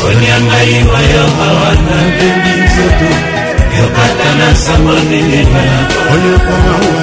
[0.07, 3.11] onyangai oyoka wana bembi nzoto
[3.79, 5.62] yokata na sango ndengela
[6.12, 7.03] oyokamawa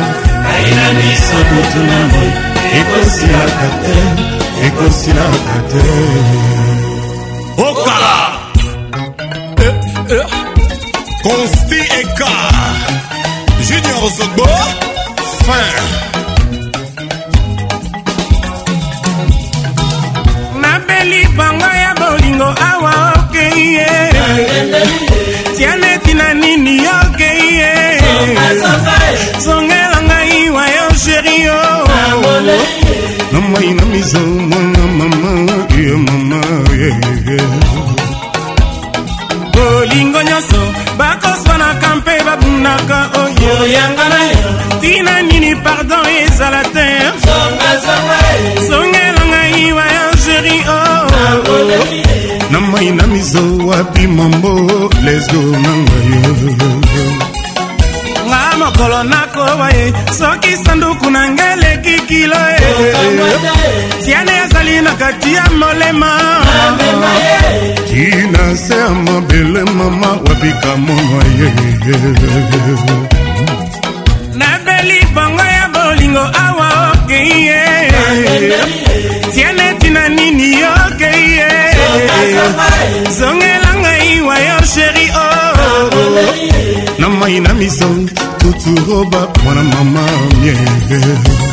[0.53, 2.29] aina miso kotuna moi
[2.79, 5.83] ekosilaka te ekosilaka te
[7.67, 8.17] okala
[11.23, 11.99] consti eh, eh.
[12.01, 12.31] eka
[13.67, 14.47] junior zogbo
[15.45, 15.85] fin
[20.61, 23.89] napeli bango ya bolingo awa okeye
[25.57, 27.71] tianeti na nini okeye
[29.45, 31.61] zongelanga iwa yo sherio
[33.31, 34.19] na mai na miza
[34.49, 35.31] mwana mama
[35.83, 36.39] ye mama
[36.81, 36.89] ye
[39.55, 40.61] bolingo nyonso
[40.99, 44.43] bakoswanaka mpe babunaka oyoyanga oh, na yo
[44.77, 46.85] ntina nini pardon ezala te
[48.69, 49.27] songela eh.
[49.31, 51.85] ngai wa algérie o oh.
[52.51, 54.51] na mai na mizo wapi mambo
[55.05, 56.07] lesgo na ngai
[58.29, 59.91] nga mokolo nakowa ye eh.
[60.19, 61.56] soki sanduku na ngai
[62.07, 62.35] mokilo
[64.05, 66.09] tiane azali na kati ya molema
[67.89, 71.49] tina se ya mabele mama wabika mono ye
[74.39, 77.63] nabeli bango ya bolingo awa okeye
[79.33, 81.47] tiane tina nini okeye
[83.19, 87.89] zongela ngai wayo sheri o na mai na miso
[88.39, 90.01] tuturoba mwana mama
[90.41, 91.46] mie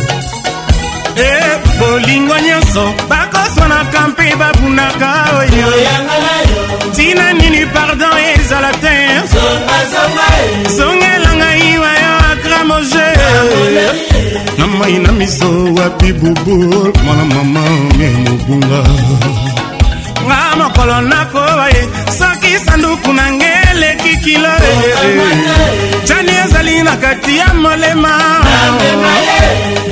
[1.94, 5.08] bolingo nyonso bakoswanaka mpe babunaka
[5.40, 5.68] oyo
[6.88, 9.20] ntina nini pardon ezala te eh.
[10.76, 13.08] zongela ngai wayo akramoje
[14.58, 17.62] na mai na miso wapi bubul mwana mama
[17.98, 18.80] me mobunga
[20.24, 21.82] nga mokolo nakoba ye
[22.54, 24.48] ezali sanduku na ngeleki kilo
[26.04, 28.18] jani ezali na kati ya molema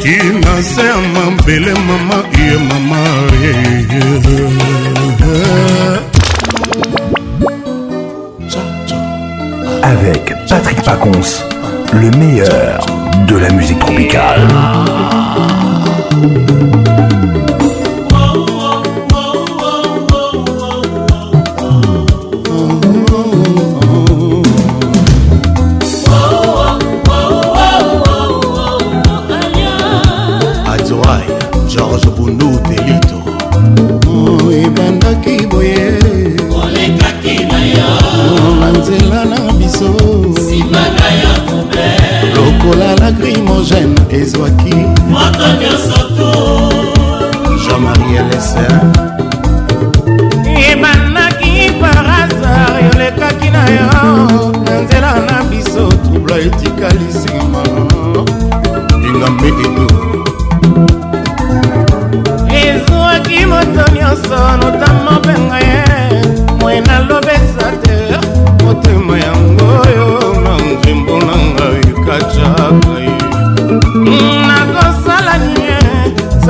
[0.03, 3.03] tina se ya mabele mama ye mama
[9.85, 11.45] Avec Patrick Pacons,
[12.01, 12.85] le meilleur
[13.27, 14.47] de la musique tropicale.
[43.65, 44.75] jeune ezwaki
[45.11, 46.02] moto nyonso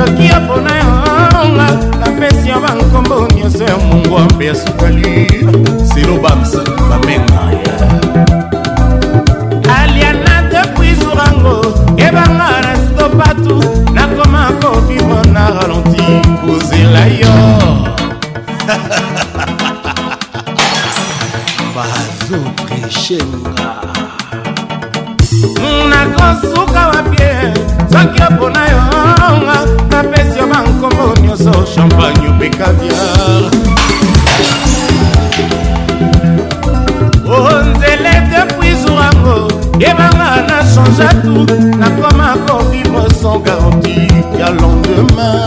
[0.05, 1.67] soki opona yonga
[1.99, 5.27] bapesi yo bankombo nyonso ya mongwambe ya sukali
[5.93, 6.59] selo bamsa
[6.89, 7.73] bamenga ya
[9.79, 11.55] aliana depuis jourango
[11.97, 13.55] ebanga na stopatu
[13.93, 16.05] nakoma kovivre na ralenti
[16.41, 17.35] kozela yo
[21.75, 23.69] bazo preshenga
[25.89, 27.22] nakosuka wapie
[27.93, 33.43] soki opona yonga ah, napesi yo bankombo nyonso champagne ope caviar
[37.39, 39.35] onzele oh, depuis zourango
[39.81, 41.51] yebanga na change tout
[41.81, 43.95] nakoma kovivre sans garanti
[44.39, 45.37] ya lendemain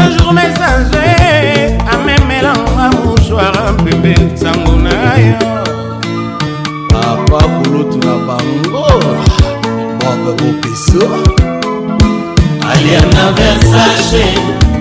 [0.01, 0.66] un jour mes
[7.77, 8.86] molutu na bango
[10.01, 11.09] bob bopeso
[12.70, 14.24] aliana versace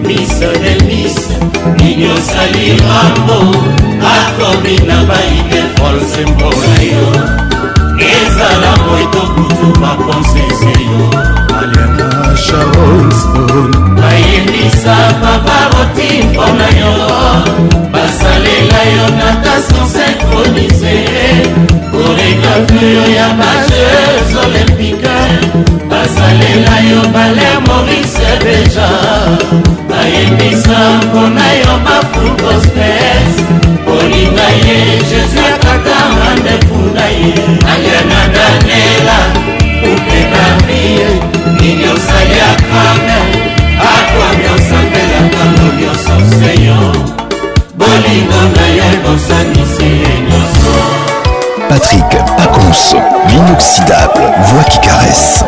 [0.08, 1.18] miso de mis
[1.78, 3.40] nini osali mambo
[4.16, 7.10] akomi na baide folse mpona yo
[8.12, 11.02] ezala moito kutu makonsese yo
[11.60, 12.08] aliana
[12.44, 16.94] charleston bayebisa paparoti mpona yo
[17.94, 20.96] basalela yo na ta sonsyncronise
[22.34, 25.16] coiffure ya bajeux olympique
[25.90, 28.88] basalela yo bale morise deja
[29.90, 33.34] bayebisa mpona yo bafulgospes
[33.86, 34.78] kolinga ye
[35.10, 37.34] jésus akata rendez-vous na ye
[37.74, 39.20] aliana danela
[39.82, 41.06] kupe marie
[41.60, 43.18] nini osali akrame
[43.94, 46.92] akwami osambelaka no nyonso seyo
[47.78, 50.25] bolingo na ye bosanisi ye
[51.76, 52.08] Patrick
[52.38, 52.96] Pacons,
[53.28, 55.44] l'inoxydable voix qui caresse.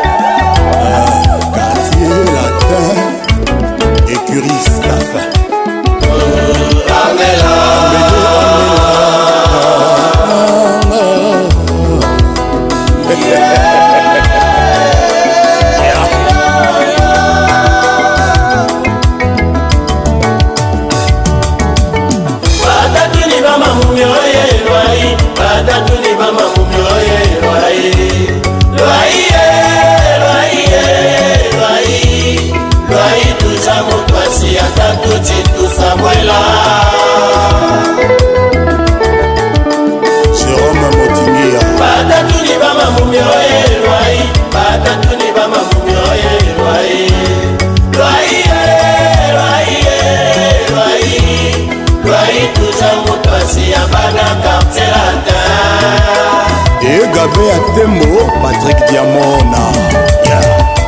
[57.13, 59.63] gabe ya tembo patrik diamona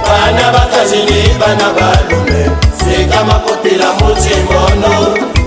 [0.06, 2.40] bana batazini bana balume
[2.82, 4.96] seka makotela motimono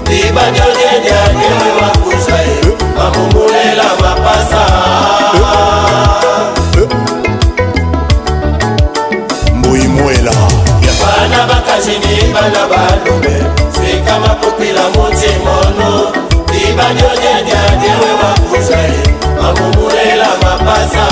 [0.09, 2.59] libadiodediakeme wakuza ye
[2.97, 4.63] bamumulela mapasa
[9.55, 10.33] mboyimoela
[11.03, 13.37] bana bakazini bana balume
[13.77, 16.32] seka makotela motimono
[16.73, 18.83] mibali onyanyanye we bakuse
[19.43, 21.05] makomulela mapasa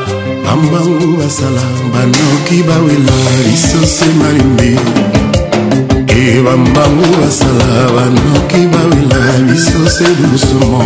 [0.46, 1.62] bambangu basala
[1.92, 3.16] banoki bawela
[3.50, 4.70] lisose malimbi
[6.20, 7.66] e bambangu basala
[7.96, 10.80] banoki bawela lisose lusumo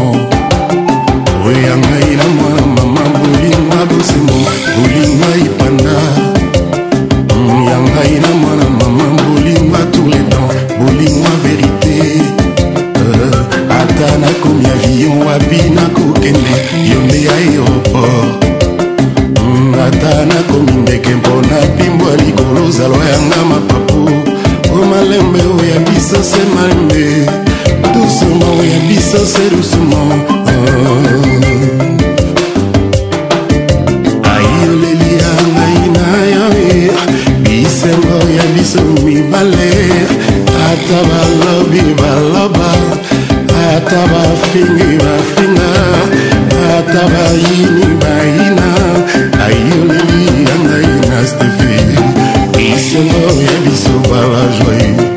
[1.47, 4.39] oya ngai na mwana mama bolinga bosengo
[4.79, 5.99] bolinga ipanda
[7.37, 10.49] mm, ya ngai na mwana mama bolinga touletan
[10.81, 12.26] bolinga verité
[14.37, 16.57] nakomi avion wapi nakokende
[16.91, 18.45] yo nde aéroport
[19.39, 24.11] hmm, ata nakomi ndeke mpona pimbwa likolo ozalwa yanga mapapu
[24.73, 27.27] o malembe oya biso se malembe
[27.95, 30.81] dusuma oya biso se dusuma hmm.
[34.25, 36.91] ayoleli ya ngai na yawe
[37.43, 39.81] bisengo ya biso mibale
[40.69, 42.86] ata balobi baloba
[43.87, 45.71] ata bafengi bafenga
[46.79, 48.69] ata bayini bayina
[49.47, 51.79] ayoleli yangai na stefe
[52.75, 55.16] isiongo ya biso bala joyeux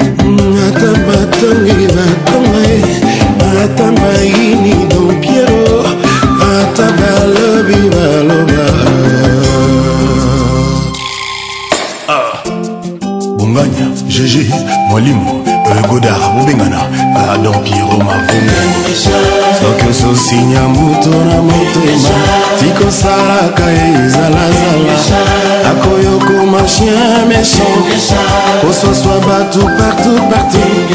[20.10, 22.18] tosinya moto na motema
[22.60, 23.64] tikosalaka
[24.06, 24.94] ezalazala
[25.72, 27.80] akoyokoma chien méchant
[28.62, 30.92] kososwa bato partout partout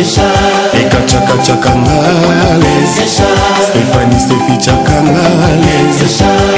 [0.80, 2.00] ekacakacakanga
[2.62, 2.94] les
[3.66, 5.24] stéphani sefichakanga
[5.64, 6.00] les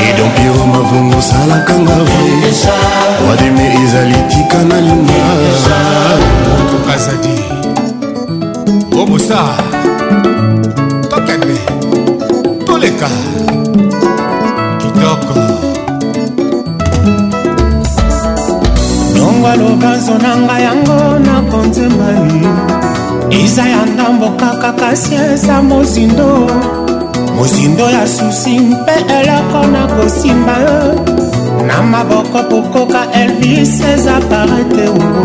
[0.09, 2.37] edompio mavungo osalakanga vrai
[3.23, 3.37] roi
[3.71, 3.76] de
[12.97, 13.09] koleka
[14.79, 15.35] kitoko
[19.19, 22.41] longwa lokanso na ngai yango nakonzemani
[23.41, 26.31] eza ya ndambo kaka kasi eza mozindo
[27.37, 30.79] mozindo ya susi mpe eloko na kosimba yo
[31.67, 35.25] na maboko pokoka elvis eza parete ongo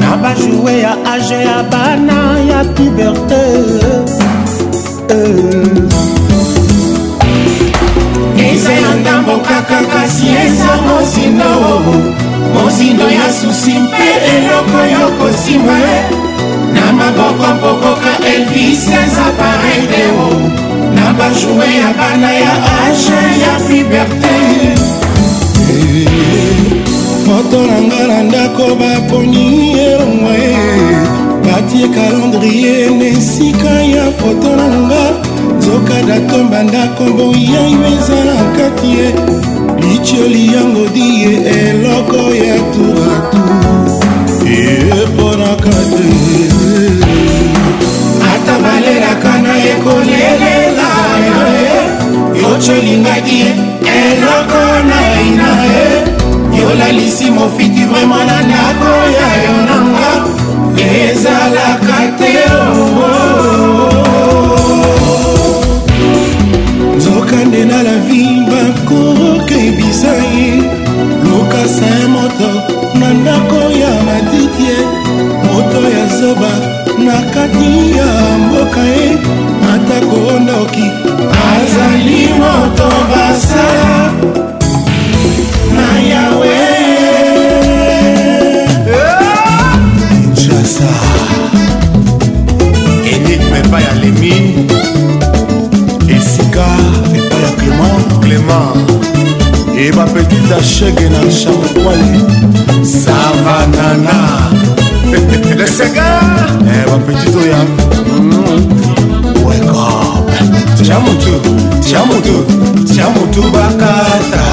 [0.00, 2.18] na bajoue ya age ya bana
[2.50, 3.42] ya puberté
[5.10, 5.95] euh, euh.
[8.72, 12.10] eza na ndambo kaka kasi eza mozindo
[12.54, 15.78] mozindo ya susi mpe eloko yo kosimba
[16.74, 20.28] na maboko mpokoka elvis eza paredeo
[20.94, 24.36] na bajoue ya bana ya age ya liberté
[27.26, 30.66] foto na nga na ndako baponi elongwa e
[31.44, 35.25] batie calendrier na esika ya foto na nga
[35.66, 39.06] nzoka datomba ndako boyayo ezala kati ye
[39.80, 43.42] litioli yango di ye eloko ya turatu
[44.58, 46.08] eponaka te
[48.32, 50.88] ata balelaka na ekolelela
[51.30, 51.46] yo
[52.40, 53.46] yotolingaki ye
[54.02, 55.88] eloko naina ye
[56.62, 60.08] yolalisi mofiti vraimen na ndako ya yo nanga
[61.02, 63.55] ezalaka te oo oh, oh, oh.
[79.96, 80.90] ekonoki
[81.50, 84.10] azali moto basala
[85.76, 86.56] na yawe
[90.40, 90.90] jasa
[93.12, 94.66] enigme epai ya lemine
[96.16, 96.66] esika
[97.18, 98.70] epai ya clément clément
[99.82, 102.20] e bapetite achege na champakwali
[103.00, 104.16] savanana
[105.58, 106.08] le sega
[106.70, 107.62] eh, bapetite oya
[111.02, 114.44] tia motu tia motu tia motu bakata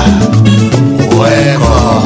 [1.19, 2.03] weko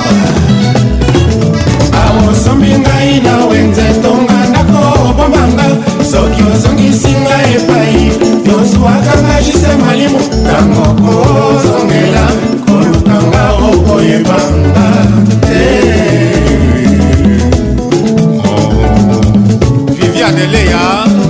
[1.94, 5.66] awosombi ngai na wenze tonga ndako obombanga
[6.12, 8.12] soki ozongisi ngai epai
[8.50, 12.26] yozwakanga jise malimo ntango kozongela
[12.66, 14.88] kolukanga okoyebanga
[15.48, 15.70] te
[19.98, 21.27] viviane leya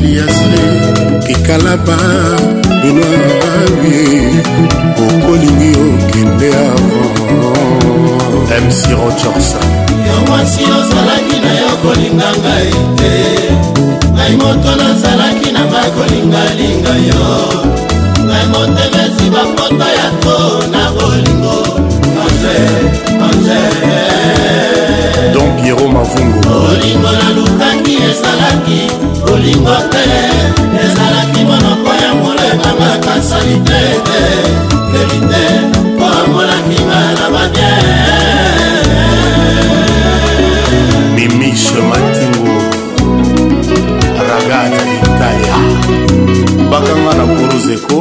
[0.00, 0.62] eliasle
[1.26, 1.96] kikalaba
[2.80, 3.96] binoawi
[5.04, 7.18] okolingi okende avant
[8.66, 9.60] mc rochorsa
[10.08, 13.12] yo mwasi ozalaki na yo kolinga ngai te
[14.14, 17.24] ngai moto nazalaki na ngai kolingalinga yo
[18.26, 20.36] ngai motema esi bapota ya to
[20.72, 21.56] na bolingo
[22.24, 22.58] ange
[23.26, 24.08] ange
[25.32, 28.80] don piero mavungo olingo nalukaki ezalaki
[29.32, 30.04] olingo te
[30.84, 34.22] ezalaki monoko ya molema makasali te te
[34.90, 35.42] verite
[35.94, 37.70] mpo amolakinga na babie
[41.14, 42.48] mimishe matingo
[44.28, 45.56] ragata d'italia
[46.70, 47.96] bakanga na korozeko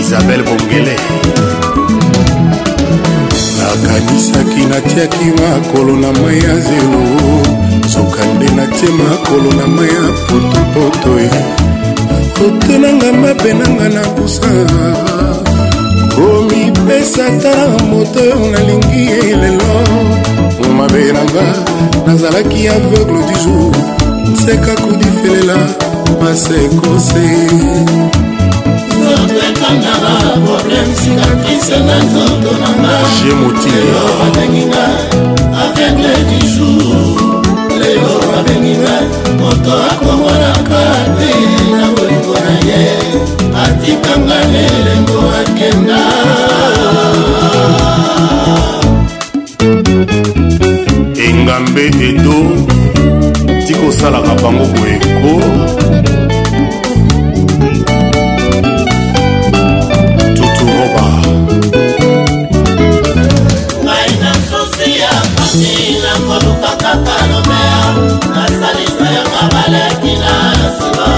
[0.00, 0.96] isabel bongele
[4.06, 7.02] kanisaki natiaki makolo na mai ya zelo
[7.88, 11.28] soka nde natie makolo na mai ya potopoto e.
[12.46, 14.52] otenanga mabe nanga na busa
[16.14, 17.54] komipesa ta
[17.90, 19.72] moto oyo nalingi elelo
[20.78, 21.46] mabe nanga
[22.06, 23.72] nazalaki aveugle du jour
[24.32, 25.58] nseka kudifelela
[26.22, 27.28] masekose
[29.18, 29.92] topetanga
[30.46, 34.84] probleme cicatrice na nzoto nangaobabenginga
[35.62, 37.16] aveugle du jour
[37.80, 38.96] lelo babenginga
[39.40, 40.82] moto akomonaka
[41.18, 41.30] te
[41.78, 42.82] na bolingo na ye
[43.62, 46.00] atikanga lelengo akenda
[51.28, 52.38] engambe edo
[53.66, 55.32] tikosalaka bango boyeko
[66.62, 67.80] tokaka lobea
[68.34, 71.08] nasalisa yango baleki na nsima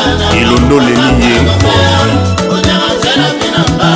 [0.41, 1.39] ilondo leliye
[2.53, 3.91] oderanzela binanga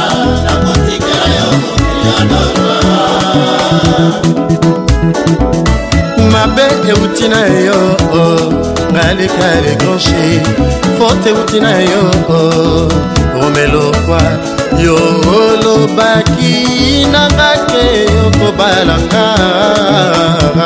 [0.46, 2.74] nakotikela yo mokiyadora
[6.32, 7.78] mabe euti na yo
[8.14, 8.53] oh.
[9.04, 10.22] naleka lekonshi
[10.98, 12.04] fote euti na yo
[13.42, 14.22] romelokwa
[14.84, 14.96] yo
[15.40, 16.52] olobaki
[17.12, 17.86] nanga te
[18.16, 19.26] yokobalanga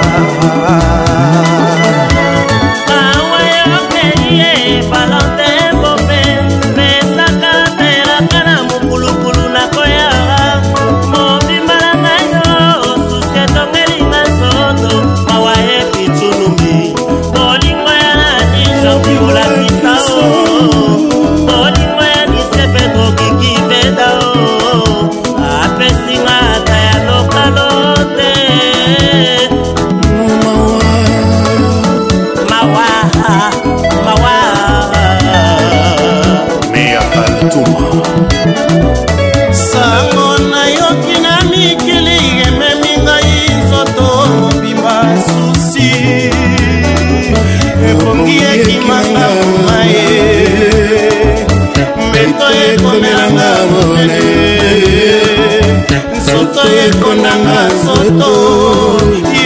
[56.34, 58.30] soto ekondanga soto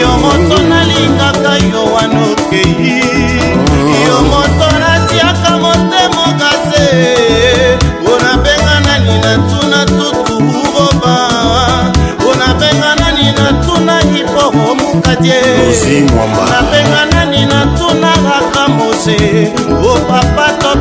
[0.01, 3.01] yo moto nalingaka yo wana okei
[4.07, 6.85] yo moto natiaka motema okase
[8.01, 10.33] mpona mpenga nani natuna tutu
[10.73, 11.15] boba
[12.19, 15.41] mpona mpenga nani natuna hiporo mokadie
[16.51, 19.17] napenga nani natuna raka mose
[19.91, 20.76] o papa to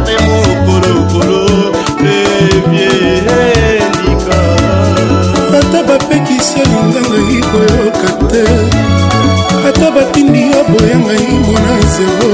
[9.76, 12.32] ata batindi yo boyangai mwana zero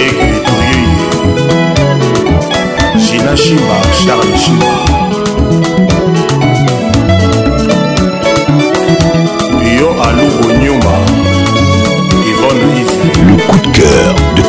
[0.03, 0.85] ekuitoyi
[3.07, 4.82] shina shimba charle shimba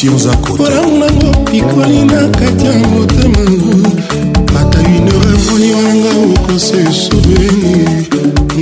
[0.00, 3.38] sionza kotoporamu nango pikoli na kati ya motema
[4.60, 8.06] ata une revoni wanga okosesobeni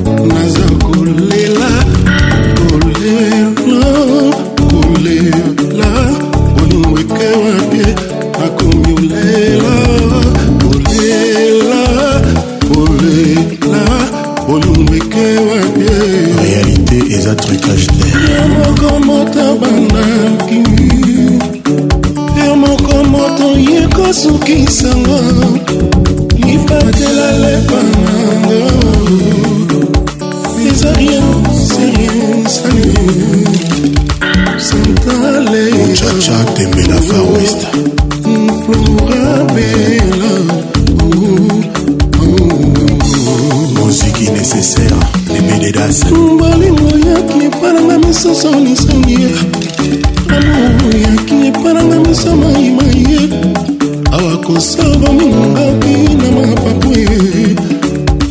[54.62, 57.08] sobominobaki na mapapue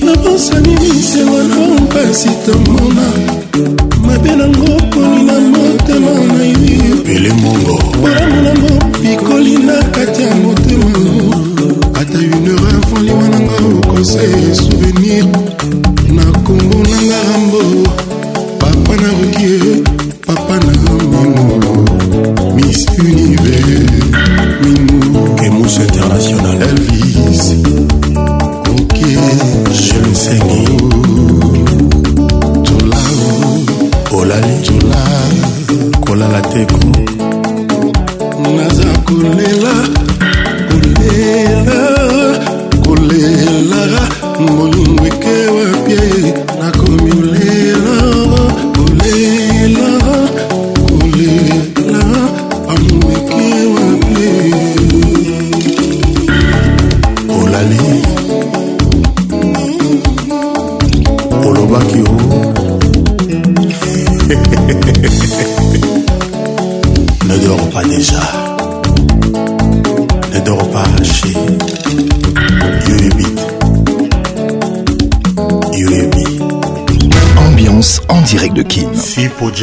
[0.05, 3.07] nabosaninisenga na mpasi tomona
[4.07, 10.35] mabe nango poni na motema na ye pele mongo bolamu nango pikoli na kati ya
[10.35, 11.37] motema
[12.01, 14.64] ata une heure afandi wananga okose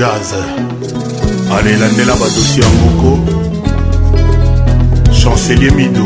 [0.02, 0.34] jazz
[1.58, 3.20] alelandela badosi ya moko
[5.24, 6.01] chancelier mido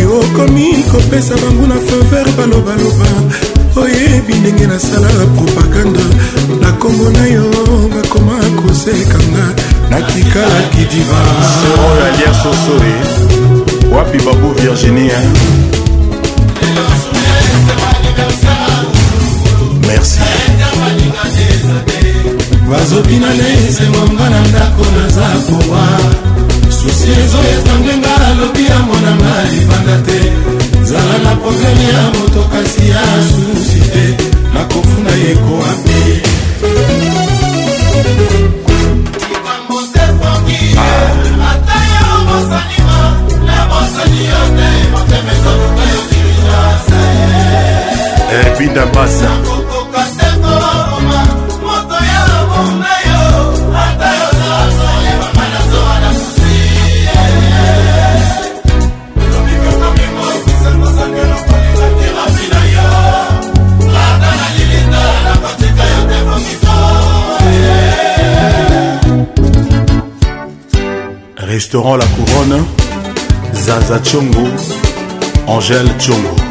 [0.00, 3.08] yokomi kopesa bango na faveur balobaloba
[3.76, 6.04] oyebi ndenge nasala propagande
[6.60, 7.44] na nkombo na yo
[7.94, 9.44] bakoma kosekanga
[9.90, 12.94] nakikalaki divaalia sosoe
[13.94, 15.18] wapi babu virginia
[19.86, 20.18] merci
[22.70, 25.84] bazobina lezemwanga na ndako naza kowa
[26.84, 30.18] susi ezoyekange nga alobi ya monanga libanda te
[30.88, 34.04] zala na probleme ya moto kasi ya susi te
[34.54, 36.00] nakofunda ye koapi
[48.46, 49.62] ebinda basa
[71.74, 72.64] restaurant La Couronne,
[73.52, 74.46] Zaza Chongo,
[75.48, 76.43] Angèle Chongo.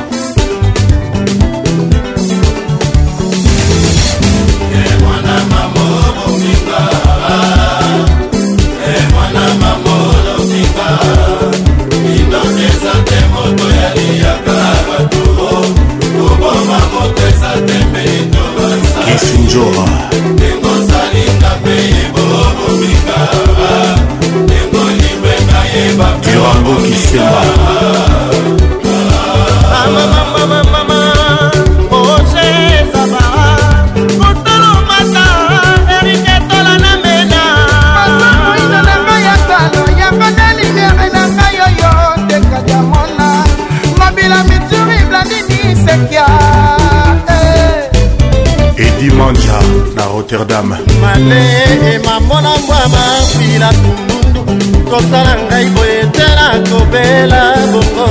[50.62, 58.06] madame male emambo na mbwa mafila tumbundu kosala ngai boye te na kobela bongo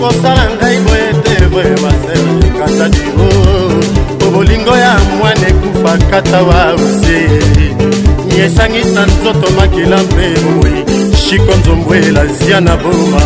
[0.00, 3.28] kosala ngai boye te boye baselkata dio
[4.18, 7.18] po bolingo ya mwana ekufa kata wa ose
[8.44, 10.74] esangisa nzoto makila mpe moi
[11.24, 13.20] shiko nzombwela zia na boma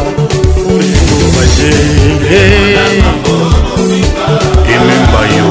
[0.60, 1.70] fulingo baje
[4.70, 5.48] ememba yo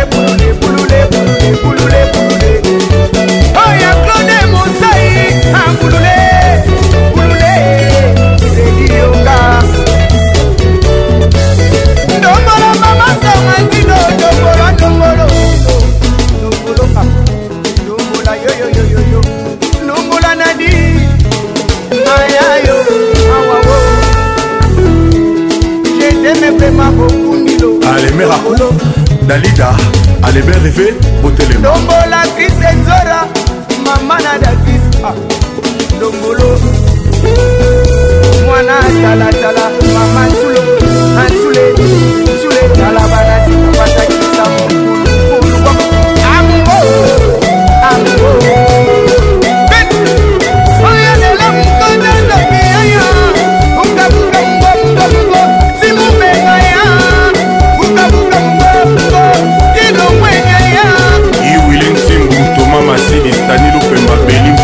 [28.49, 28.71] likolo
[29.27, 29.75] dalida
[30.21, 33.27] alebe reve botelemadombola cris enzora
[33.85, 35.13] mama na davis ah.
[35.99, 36.59] dongolo
[38.45, 40.61] mwana talatala mama nsulo
[41.21, 41.73] ansule
[42.23, 45.05] nsule tala banasi kobatakisa mokulu
[46.39, 47.18] amungo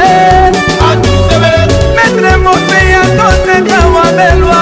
[1.96, 4.60] metre mopeya totenga wabelwa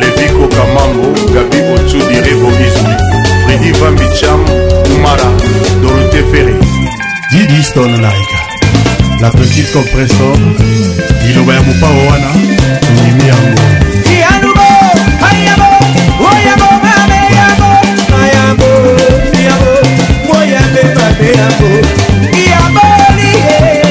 [0.00, 2.63] levikokamamu gabi otu direvomi
[3.84, 4.40] ivan bicham
[4.96, 5.28] umara
[5.82, 6.54] dorote ferre
[7.30, 8.38] didiston naika
[9.20, 10.38] la petite compressor
[11.26, 12.30] liloba ya mopao wana
[12.90, 13.50] ondimi yango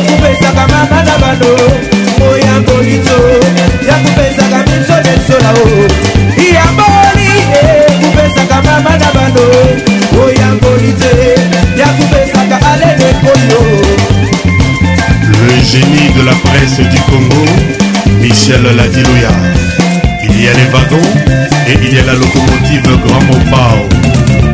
[0.10, 1.54] yakupesaka mabana bano
[2.20, 3.16] moyangoito
[3.90, 5.66] yakupesaka minsonensolao
[6.48, 7.30] iyamboli
[7.62, 9.42] ekupesaka mabana mano
[10.26, 11.14] oya ngoli te
[11.80, 13.60] ya kopesaka alene polo
[15.48, 17.46] le génie de la presse du congo
[18.22, 19.34] michel ladiloya
[20.28, 21.16] il y a les wagons
[21.70, 23.82] et il y a la locomotive grand mopao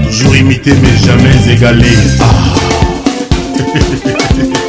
[0.08, 2.24] toujours imité mais jamais égalé ah.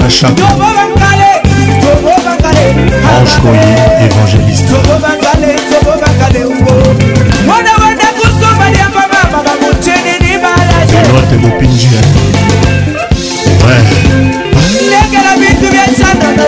[0.00, 0.42] na chapeau
[3.12, 3.70] ange koye
[4.06, 4.72] évangéliste
[11.02, 11.88] elote mopinji
[14.90, 16.46] nekela bintu byesanana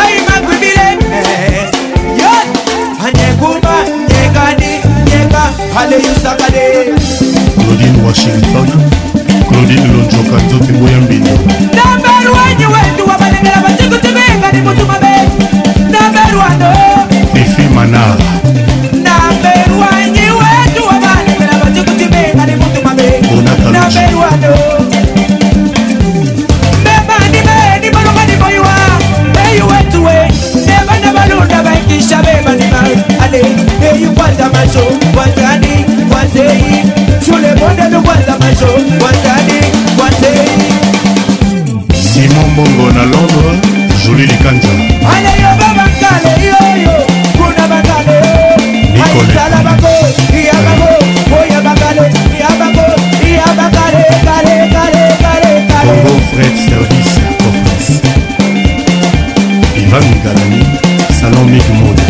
[0.00, 0.86] ayimagwibile
[2.20, 2.30] yo
[3.06, 3.74] anyekuma
[4.08, 4.70] nyekani
[5.10, 5.42] nyeka
[5.80, 6.64] aleyusakale
[7.72, 8.97] odin washington
[9.60, 10.06] ndolililo you
[10.46, 11.30] nzote boya mbino
[11.76, 15.50] nambaru wenyu wendu wabalengela batikuti bingani mutuma benyu
[15.90, 16.66] namberu wano
[17.20, 18.00] you mana
[18.92, 24.56] namberu wenyu wendu wabalengela batikuti bingani mutuma benyu namberu wano
[26.84, 28.74] bebani beni balobani boyuwa
[29.34, 30.30] beyu wetu we
[30.66, 33.42] nebana balunda baikisha bebani bae ale
[33.92, 34.80] eyu kwata maso
[35.14, 36.84] kwatani kwateyi
[37.24, 38.66] tule bonde lukwata maso
[38.98, 39.47] kwatani
[42.58, 43.60] bongo na londres
[44.02, 44.68] joli likanja
[45.14, 46.90] aleyoba bakale yoyo
[47.38, 48.18] kuna bakale
[49.04, 49.90] aisala bako
[50.48, 50.92] ya bako
[51.40, 52.02] oya bakale
[52.42, 52.86] ya bako
[53.38, 57.90] ya bakale kale kale kale kale bongo fred service conference
[59.82, 60.62] ivan galani
[61.20, 62.06] salon mik mode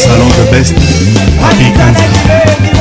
[0.07, 0.77] salon de best
[1.41, 2.76] Happy Candy.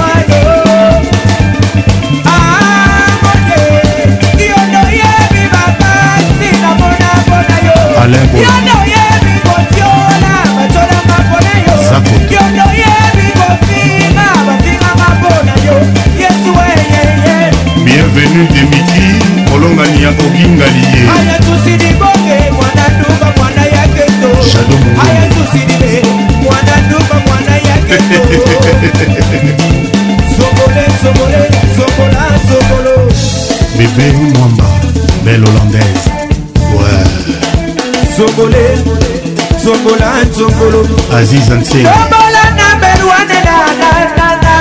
[40.36, 40.80] nzongolo
[41.18, 44.54] aziz anse obola na berwane nananana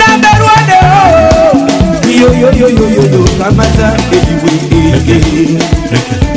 [0.00, 0.78] na berwane
[2.20, 4.52] yoyoyoyoyoyo kamata eliwe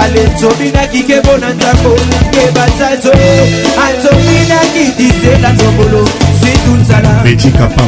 [0.03, 1.95] ale tobinaki kebo na nzambo
[2.31, 3.65] kebatsato e.
[3.85, 6.09] atobinaki disela nzobolo
[6.39, 7.23] situ nzala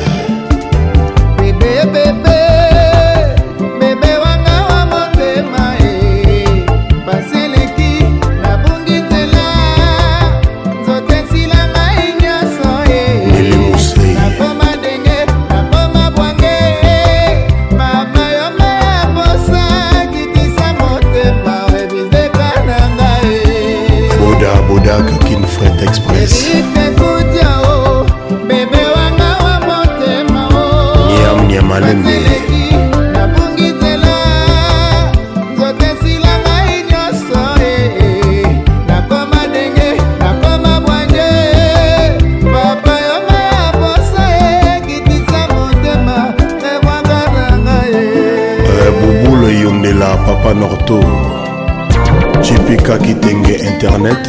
[52.91, 54.19] kaki tenge internet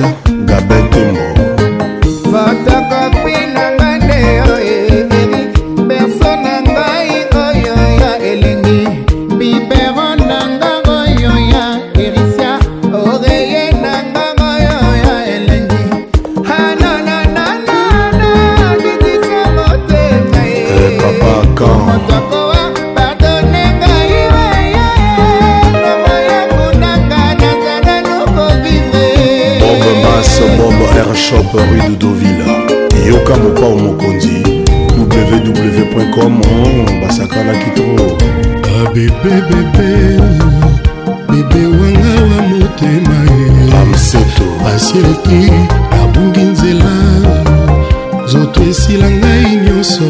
[33.22, 34.36] luka mokao mokonzi
[34.98, 36.42] www.com
[37.02, 38.16] basakalaki to
[38.80, 39.62] abebebebe
[41.30, 43.20] bebe wanga wa motema
[43.82, 44.44] amseto
[44.74, 45.50] asiaki
[46.04, 46.94] abungi nzela
[48.24, 50.04] nzoto esila ngai nyonso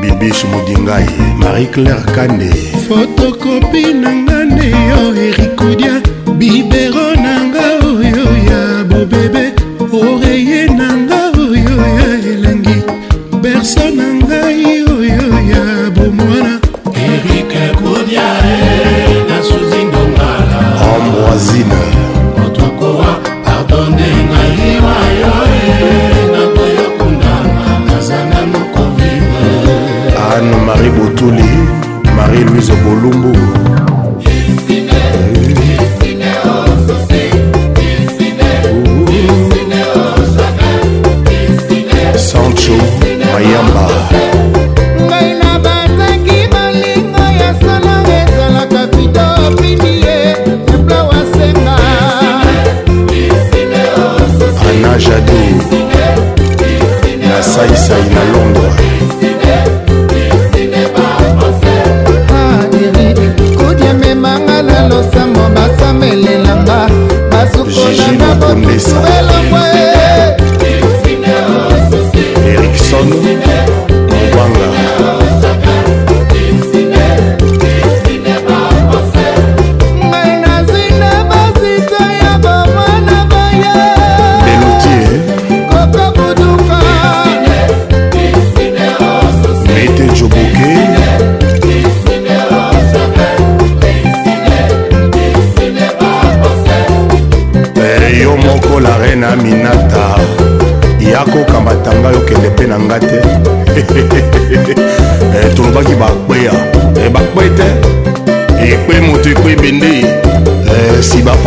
[0.00, 1.08] bibish modingai
[1.40, 2.50] marie claire kande
[2.88, 4.27] fotokopi nanga
[13.60, 13.96] personne
[14.28, 14.57] na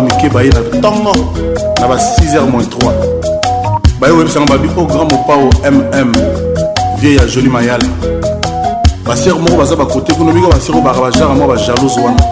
[0.02, 1.12] mike baye na ntongo
[1.80, 2.50] na ba 6h
[2.80, 2.92] 3
[4.00, 6.12] baye oyebisanga babi o oh grand mopao mm
[6.98, 7.84] vie ya joli mayala
[9.06, 12.22] basiere moko baza bakote kuna miko basiere oyo baka bajare mwa bajalose wana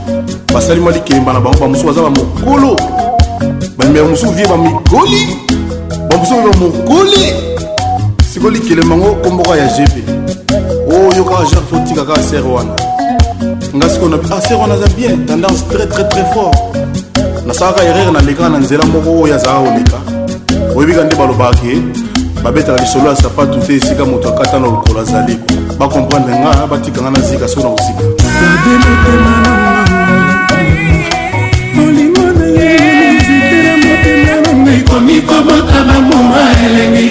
[0.54, 2.76] basali mwa likelemba na bango bamosusu baza bamokolo
[3.78, 5.36] bameba mosusu vie bamigoli
[6.10, 7.34] bamosusu babe bamokoli
[8.32, 10.08] sikoyo likelemba ngo komboko ya gb
[10.92, 12.70] oyo oh, kaka jare fotika kaka sere wana
[13.76, 16.69] nga sikoyo na bi ah sere wana aza bien tendance très très très fort
[17.50, 19.98] nasalaka erreur nalekaka na nzela moko oyo azalaka koleka
[20.76, 21.72] oyebika nde balobaka ke
[22.42, 25.34] babetaka lisolo ya sapatu te esika moto akata na lokolo azali
[25.78, 28.06] bakomprendre nga batika nga na zika so na kosika
[35.06, 37.10] mikomaka bamoma elengi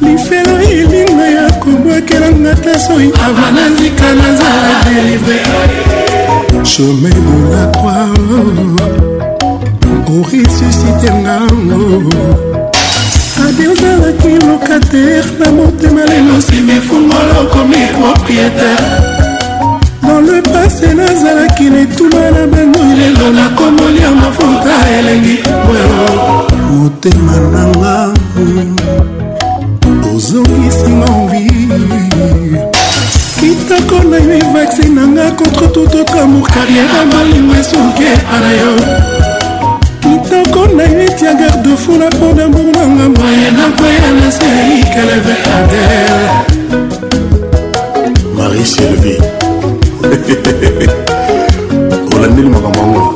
[0.00, 4.48] lifelo elinga ya kobwakelanga ta soi avanazika naza
[4.88, 6.11] delivre
[6.76, 8.08] chemin de la croix
[10.20, 11.34] oresusitenga
[13.46, 18.88] adeo azalaki locataire na motema lelo simi fungolo komi propriétaire
[20.06, 25.36] dans le passé nazalaki netuma na bango lelo nakomolia mafuta elengi
[26.74, 27.96] motema nanga
[30.12, 32.11] ozongisinga envie
[34.02, 38.72] amour na yo evaccin nanga contre tout autre amour carrière malingo esoke ana yo
[40.00, 46.30] kitoko na yo etia garde fula mpo na mbongo nanga maye nakoya na seikeleve adel
[48.36, 49.18] marie sylvie
[52.16, 53.14] olandeli makambo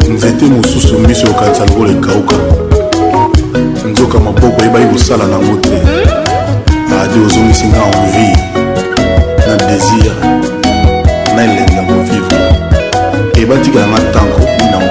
[0.00, 2.36] yango nzete mosusu miso yokanisa lokola ekauka
[3.88, 6.23] nzoka maboko eyebaki kosala nango te
[7.04, 8.36] radio ozongisi nga envie
[9.46, 10.12] na désir
[11.36, 12.38] na elengi ya kovivre
[13.40, 14.90] ebatikala nga ntango minango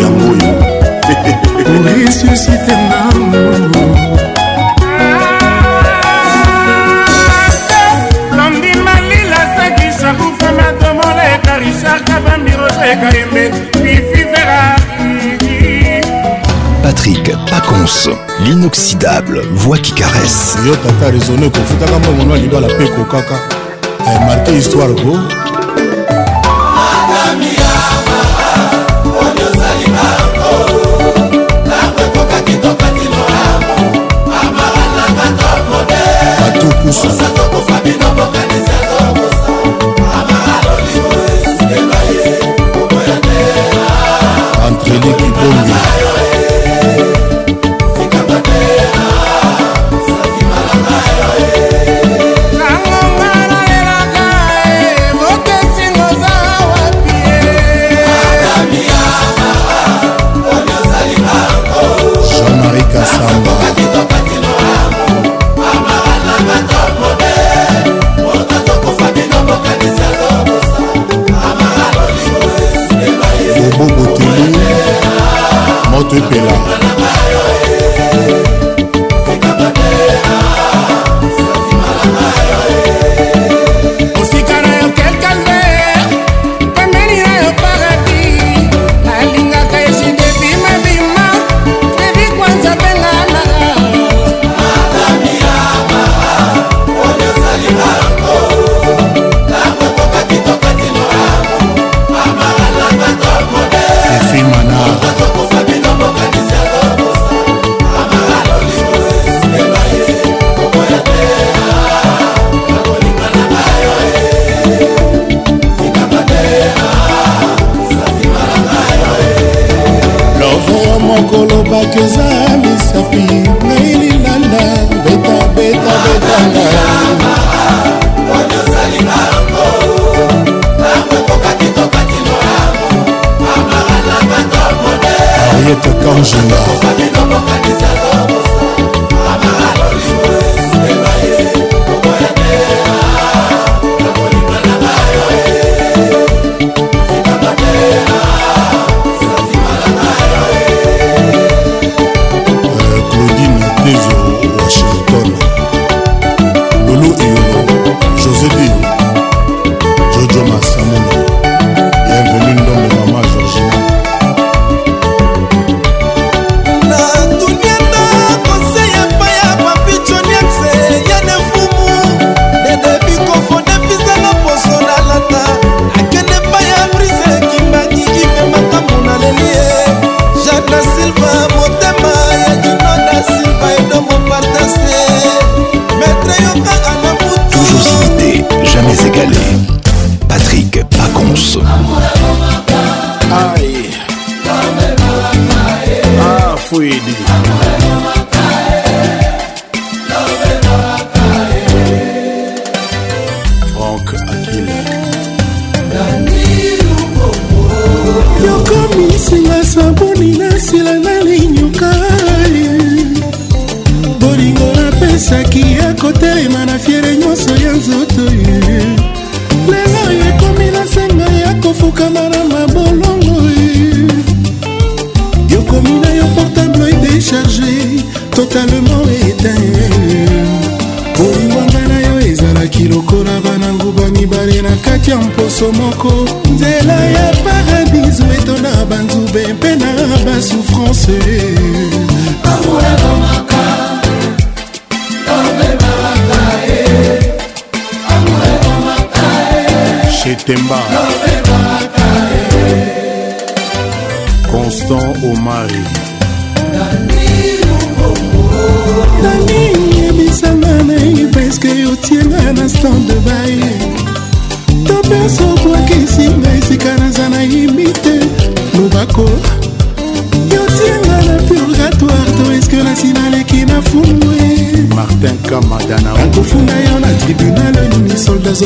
[0.00, 0.54] yango oyo
[1.86, 3.84] resusite nano
[16.82, 20.56] Patrick Pacons, l'inoxydable voix qui caresse.
[20.66, 23.34] Yo tata raisonné kofutaka mbongo na libala mpe kokaka
[24.06, 25.18] ayemarke histoire ko
[36.94, 38.03] Nossa, tô tá com Fabiano.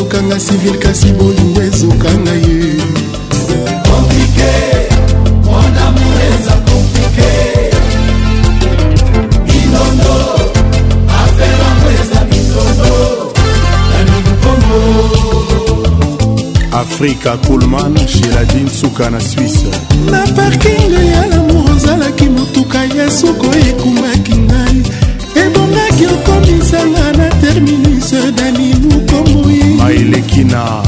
[0.09, 2.79] ezokanga civil kasi bolingo ezokanga ye
[16.73, 19.67] afrika kulman sheladi nsuka na swisse
[20.11, 23.98] na parking ya lamour ozalaki motuka ya suko ekuma
[30.39, 30.83] burkina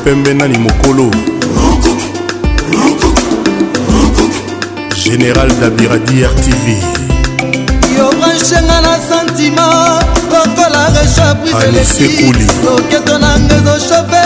[0.07, 1.05] pembe nani mokolo
[5.05, 6.67] général dabiradi rtv
[7.99, 9.67] yobranchenga na santima
[10.33, 14.25] lokola rechabrisekuli loketo nanga ezoshofe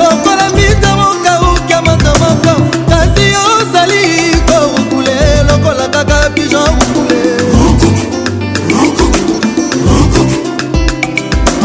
[0.00, 2.54] lokola mita mokauka moto moko
[2.90, 4.02] kasi ozali
[4.48, 5.16] korukule
[5.50, 6.74] lokola kaka pijon
[8.78, 9.22] rukule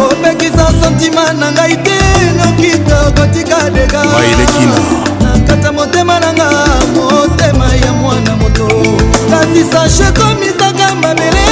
[0.09, 2.00] opekisa santima na ngai te
[2.41, 4.77] yoki tokotika degaelekina
[5.23, 6.49] nakata motema nanga
[6.95, 8.68] motema ya mwana moto
[9.31, 11.47] kasi sache komisaka mabele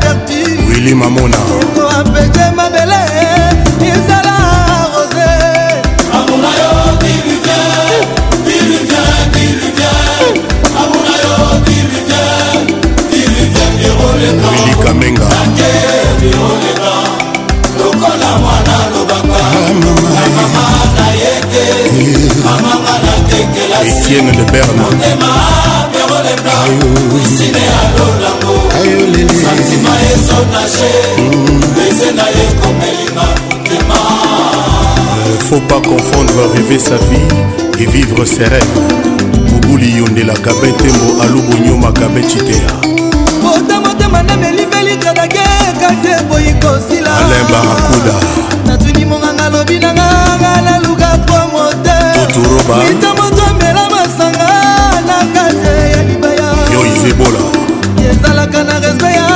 [0.00, 1.36] vertu wili mamona
[1.74, 2.98] ko apete mabele
[3.92, 4.33] ezala
[24.14, 24.70] dieng de berne
[29.42, 30.94] santima ezonage
[31.74, 34.00] bese na ye komelinga motema
[35.48, 38.76] faut pas confondre rêver sa vie et vivre ses rêves
[39.50, 42.70] bobuli yondela kabe ntembo alubonyoma kabe citea
[43.42, 45.40] pota motema nde melivelikanake
[45.80, 48.16] kate boyi kosila alain barakuda
[48.66, 50.10] natuni monganga lobi nanga
[50.40, 53.33] nga naluka po motema
[56.72, 57.42] yoive bola
[58.10, 59.26] ezalaka na respe ya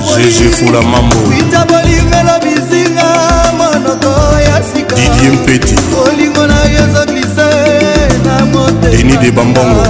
[0.00, 3.10] gg fula mambo itabolivelo bizinga
[3.58, 4.10] monoko
[4.40, 5.74] ya sika didie mpeti
[6.08, 7.48] olingo na yo ezoglise
[8.24, 9.82] na moteni de bambongo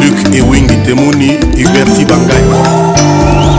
[0.00, 1.28] luk ewingi temoni
[1.62, 2.46] huberti bangai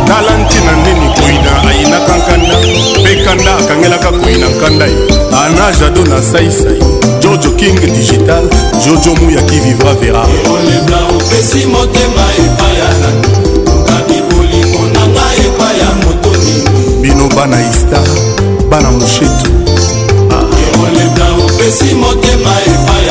[0.07, 2.55] tala ntina ndeni koina ayinaka nkanda
[3.01, 4.95] mpe kanda akangelaka koina nkanda ye
[5.41, 6.79] ana jado na saisai
[7.21, 8.43] jojo king digital
[8.85, 10.23] jojo muyaki vivra vera
[10.53, 13.07] olebla opesi motema epayana
[13.73, 16.63] okabi bolingo nanga epai ya moto nini
[17.01, 18.07] bino bana istar
[18.69, 19.49] bana moshetu
[20.83, 21.43] olebla ah.
[21.45, 23.02] opesi motema epai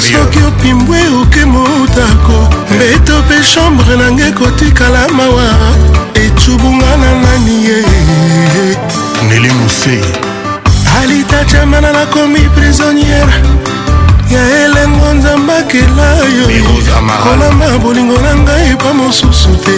[0.00, 2.38] soki opimbwe oke motako
[2.74, 5.48] mbeto mpe chambre nanga ekotikala mawa
[6.24, 7.78] ecubunga na nani ye
[9.28, 9.94] neli mose
[11.00, 13.36] alitachamana nakomi prisonniere
[14.34, 16.46] ya elengo nzambakela yo
[17.22, 19.76] kolamba bolingo na ngai epa mosusu te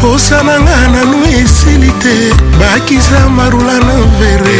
[0.00, 2.18] posa na nga nanu esili te
[2.60, 4.56] bakisa marula na vere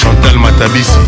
[0.00, 1.00] chantal matabisi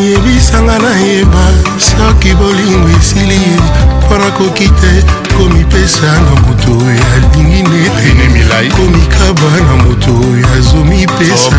[0.00, 1.44] yebisanga nayeba
[1.78, 3.58] soki bolingo esili ye
[4.06, 4.92] mpo nakoki te
[5.36, 11.50] komipesa na moto oyo alingi nete komikaba na moto oyo azomipesa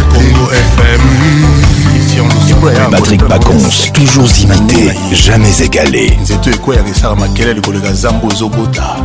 [2.75, 4.93] tepatrick bacons toujours imité
[5.25, 8.95] jamais égalé nzeto ekweyaka esala makelele koleka zambo ezobota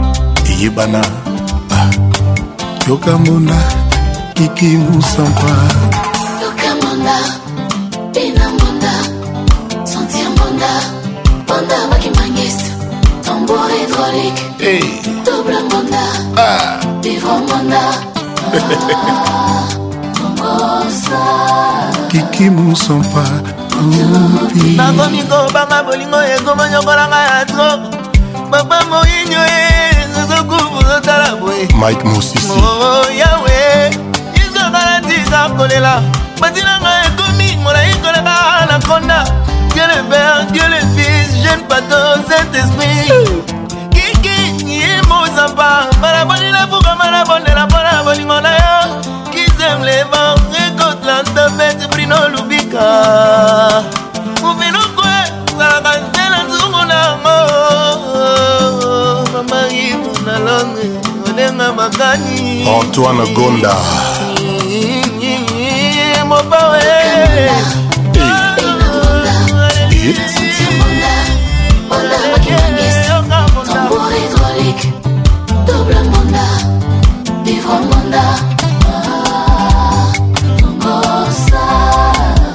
[0.51, 1.01] eyebana
[1.71, 1.91] ah.
[2.89, 3.57] yoka mbona
[4.35, 5.67] kikimusampa
[13.91, 14.47] électronique.
[14.61, 14.81] Hey.
[15.25, 15.97] Double mandat.
[16.37, 16.79] Ah.
[17.03, 17.99] Vivre en mandat.
[18.53, 18.57] Ah.
[22.09, 23.23] kiki mosompa
[24.77, 27.69] nakomi kobanga bolingo ekoma nyokolanga ya tro
[28.51, 33.91] papa moyinyo e eh, zozokufu zotala boye mike mosisi oh, yawe
[34.45, 36.03] izokala tika kolela
[36.41, 39.25] matinanga ekomi molai koleka na konda
[39.75, 43.45] dieu le père dieu le fils jeune pato cet esprit
[45.33, 48.77] nzapa malabonila fuka malabondela mpona bolingo na yo
[49.33, 52.89] kisem levan rekotlantabet brino lubika
[54.43, 57.37] movinoko ezalaka nzela nzungu nango
[59.33, 60.89] mamaribu na londre
[61.29, 63.75] olenga makani antoine gonda
[66.29, 67.51] mopawe eh.
[68.19, 68.23] ah,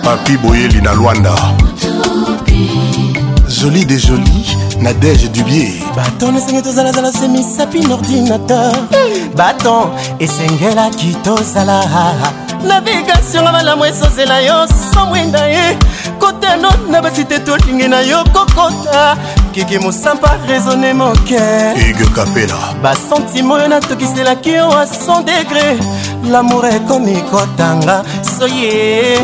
[0.04, 1.32] papi boyeli na lwanda
[3.62, 4.46] joli de joli
[4.82, 8.74] nadege dubie baton esengi tozalazala semisapi na ordinateur
[9.36, 9.84] baton
[10.20, 11.80] esengelaki tozala
[12.68, 15.78] navigatio nga malamu esozela yo somwenda ye
[16.20, 19.18] kotano na basite tolingi na yo kokota
[19.54, 21.40] kiki mosampa raisonne moke
[21.90, 25.68] ige kapela basentimo oyo natokiselaki yo a 100 degre
[26.32, 28.04] lamour ekomi kotanga
[28.38, 29.18] soye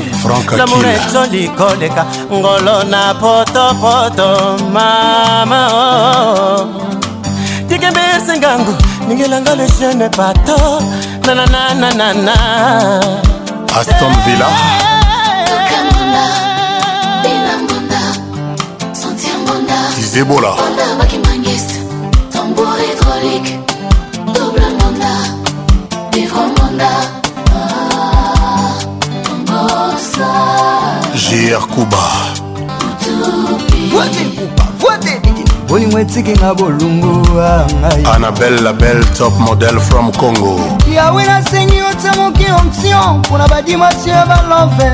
[0.58, 6.66] lamour ejoli koleka ngolo na potopoto mama oh.
[7.70, 8.74] tikembe esengango
[9.08, 10.58] ningelanga le jeune bato
[11.26, 12.36] nanananana
[13.78, 14.48] aston villa
[19.96, 20.52] tizebola
[23.22, 23.59] alcoolique,
[24.25, 25.22] double mandat,
[26.14, 27.08] vivre mandat.
[31.16, 31.98] JR Kuba
[35.67, 37.22] bolingo etiki nga bolungu
[38.14, 40.58] anabel label top model from congo
[40.93, 44.91] yawe nasengi otya moki option mpona badimasio ya balove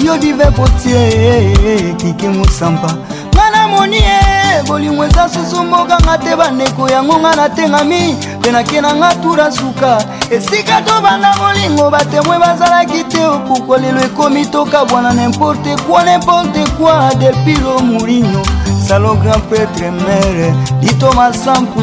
[0.00, 2.88] yo dive potie kiki mosampa
[3.34, 9.14] nga namoni e bolingo eza susu mbokanga te bandeko yango nga natengami mpe nake nanga
[9.14, 16.64] tura suka esika tobanda molingo batemwe bazalaki te opuko lelo ekomi tokabwana nimporte kwa nimporte
[16.78, 18.42] kwa delpilo mourino
[18.88, 21.80] salon grand prêtre mere lito masampu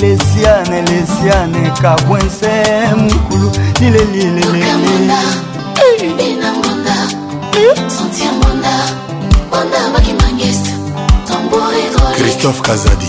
[0.00, 2.50] lesiane lesiane kabwense
[3.10, 5.47] mokulu lilelilelele
[12.38, 13.06] christophe kazadi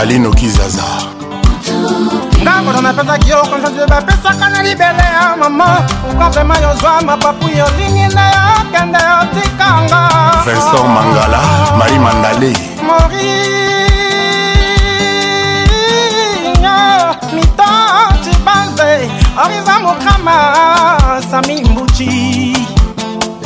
[0.00, 0.82] alinokizaza
[2.42, 8.28] ndambono napesaki yo konsantie bapesaka na libele ya mama pourkui vraimen yozwa mapapu yolingi na
[8.30, 10.08] yo kende yotikanga
[10.44, 11.38] vincent mangala
[11.78, 13.75] mari mandale mori
[19.44, 20.36] oriza mokama
[21.30, 22.52] sami mbuci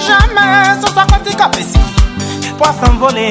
[0.08, 1.78] jamai sosakotika pesi
[2.58, 3.30] poasa mvole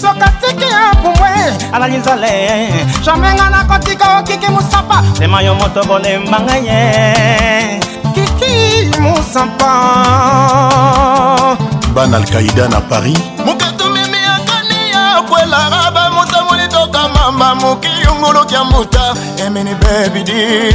[0.00, 1.30] sokatiki ya pumbwe
[1.72, 2.68] alali nzale
[3.04, 7.80] jamai nga nakotika okiki oh, musapa pema yo moto bolemba ngai ye
[8.14, 9.72] kiki musapa
[11.94, 19.14] bana alkaida na paris mokatumimi akani ya kwelara bamosamolitoka mamba mokiyunguluki ya muta
[19.46, 20.72] emini bebidi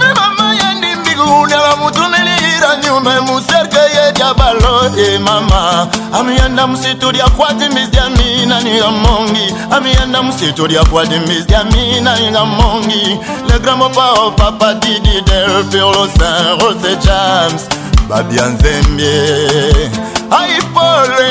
[0.00, 7.90] Ave mama ya ndimbiguni abamutumilira nyumba emuserke yedya balo e mama amuyenda musitu lya kwatimizi
[7.92, 13.18] lya mina niga mongi amuyenda musitu lya kwatimizi lya mina niga mongi
[13.48, 17.62] le grand mopao oh, papa didi del piolo saint rose james
[18.08, 19.90] babia nzembie
[20.30, 21.30] aipole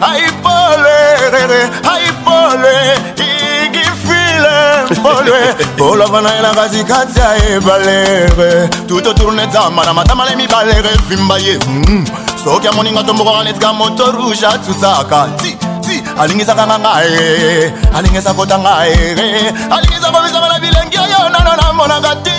[0.00, 0.98] aipole
[1.84, 3.47] aipole, aipole.
[4.38, 4.86] mobile
[5.76, 10.88] polwe oloba na ye na katikati ya ebalere tuto tourne tamba na matama le mibalere
[11.08, 12.06] vimba ye mm.
[12.44, 18.58] soki amoninga tombokaka neti ka moto rouge atutsaka ti ti alingisaka nga ngae alingisa kota
[18.58, 22.34] ngaere alingisa kobisaka na bilengi oyo nano namonaka ti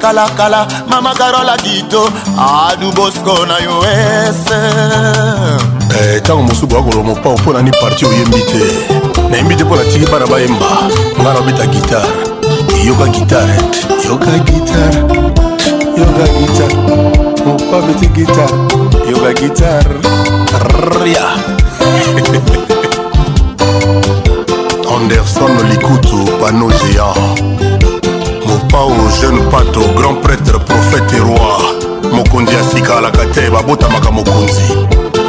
[0.00, 2.10] kalakala mama karola dito
[2.68, 4.36] adu bosko na us
[6.18, 8.64] ntango eh, mosusu boya koloba mopao mpo nani parti oyembi te
[9.30, 10.90] nayembi te mpo natiki bana bayemba
[11.22, 12.12] nga nabeta gitare
[12.86, 13.56] yoka gitare
[14.06, 14.98] yoka gitare
[15.98, 16.74] yoka gitare
[17.46, 18.56] mopa beti gitare
[19.10, 19.98] yoka gitare
[21.00, 21.26] ria
[24.96, 27.18] anderson likutu pano géant
[28.46, 28.90] mopao
[29.20, 31.58] jeune pato grand prêtre prophète et roi
[32.12, 35.03] mokonzi ya sika alaka te babotamaka mokonzi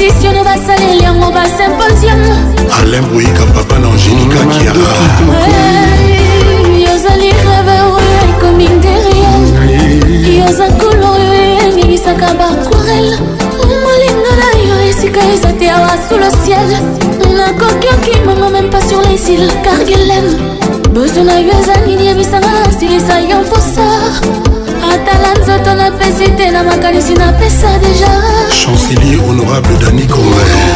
[0.00, 2.20] compétition basaleli yango basymposium
[2.82, 4.92] alain boyika papa na angélika kiara
[6.84, 13.08] yozali reve oyo ekomi nderie yoza nkolo oyo engimisaka baquarel
[13.84, 16.70] molinga na yo esika eza te awa sous le ciel
[17.36, 20.26] nakoki okimango même pas sur les îles cargilem
[20.94, 24.39] besoin na yo eza nini ebisanga na silisa yo mposar
[25.10, 28.08] tala nzoto napesi te na makanisi napesa deja
[28.50, 30.66] chancelier honorable dani conver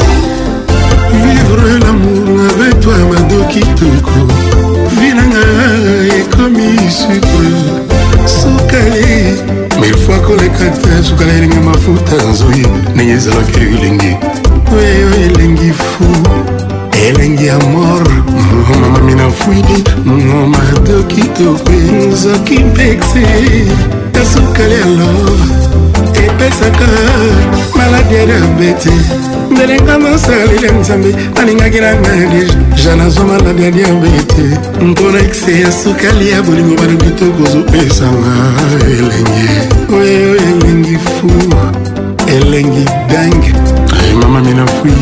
[1.12, 4.16] vivre lamour avec toi madokitoko
[4.98, 5.44] vinanga
[6.18, 7.46] ekomi sucre
[8.26, 9.36] sukali
[9.80, 14.16] mille fois koleka te sukala elingi mafuta nzoi ndenge ezalaki elingi
[14.74, 16.04] oyo elengi fu
[17.06, 18.02] elengi ya mor
[18.80, 19.84] mamamina fwidi
[20.56, 21.76] madoki tope
[22.12, 23.24] nzoki mpekse
[24.14, 25.44] ata sukali ya love
[26.26, 26.86] epesaka
[27.76, 28.90] maladi ya diabete
[29.50, 32.52] ndelenga mosalile nzambe alingaki na nadi
[32.84, 34.44] janazwa maladi ya diabete
[34.84, 38.34] mpona ekse ya sukali ya bolingo balobi tokozopesanga
[38.86, 39.50] elenge
[39.94, 41.30] oyo elengi fu
[42.30, 43.52] elengi dange
[44.22, 44.92] mama minafui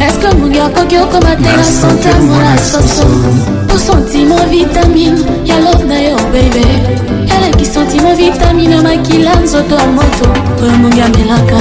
[0.08, 3.06] eske ngongi akoki okoma te na santamo na soso
[3.74, 6.64] osentimo vitamine ya love na yo bebe
[7.36, 10.26] eleki sentimo vitamine ya makila nzoto ya moto
[10.62, 11.60] oyo mongamelaka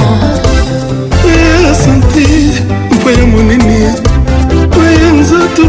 [1.84, 2.24] sante
[2.90, 3.90] mpo ya monene
[4.64, 5.62] mpo ya nzoto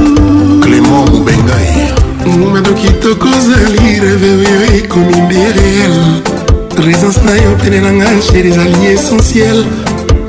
[0.62, 1.92] clément mobengai
[2.38, 5.96] momado kitoko ozali reveyo ekomi nde réel
[6.76, 9.66] présence na yo pene na nga chéri ezali essentiel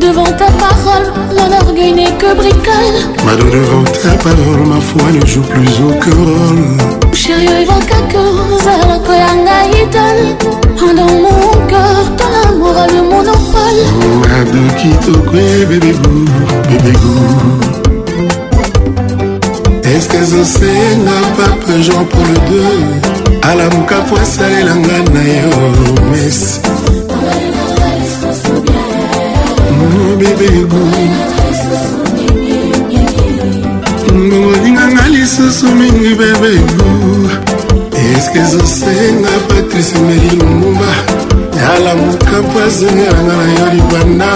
[0.04, 2.98] Devant ta parole, mon orgueil n'est que bricole.
[3.38, 7.14] douleur devant ta parole, ma foi ne joue plus aucun rôle.
[7.14, 9.62] Chérie, évoque à cause, alors que yanga
[10.94, 13.82] Dans mon cœur, ton amour a le monopole.
[14.20, 16.16] Mado, quitte bébé bou,
[16.68, 17.18] bébé bou.
[19.88, 22.78] Est-ce que je n'a pas peu Jean pour le deux?
[23.76, 24.22] mouka, po et
[24.64, 24.74] na
[25.22, 25.52] yo oh,
[26.12, 26.40] Miss?
[29.92, 30.76] bebego
[34.12, 36.86] ngolinganga lisusu mingi bebego
[38.04, 40.90] eske ezosenga patrice melingumba
[41.62, 44.32] yala mokampo azongelanga na yo libanda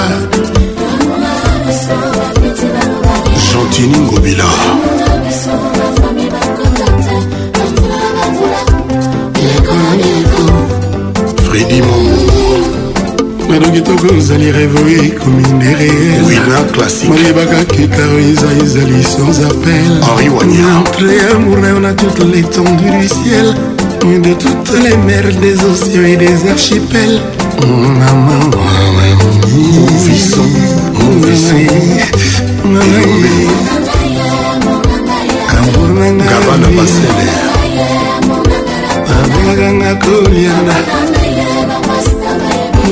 [3.51, 4.49] gentini ngobila
[11.47, 12.27] fredi mongo
[13.59, 20.09] edo kitoko ozali revo ekomi nderemalebaka kekaro eza ezali sans appelntre
[21.35, 23.47] amoureux na toute l'étendue du ciel
[24.27, 27.20] de toutes les mers des océans et des archipels
[27.62, 27.91] amour
[39.57, 40.57] nanga kolia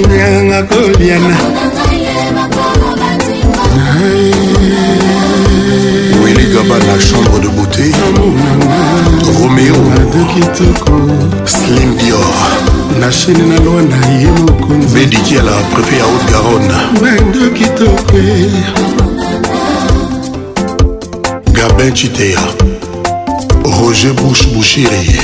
[0.01, 1.37] ninganga koliana
[6.25, 7.85] Willy Gaba la chambre de beauté
[9.41, 9.77] Roméo
[11.45, 12.37] Slim Dior
[13.01, 18.17] na chine na lwa na ye mokonzi bediki ala préfet ya haute garonne bando kitoko
[21.53, 22.39] gabin chitea
[23.81, 25.21] roger bush bushiri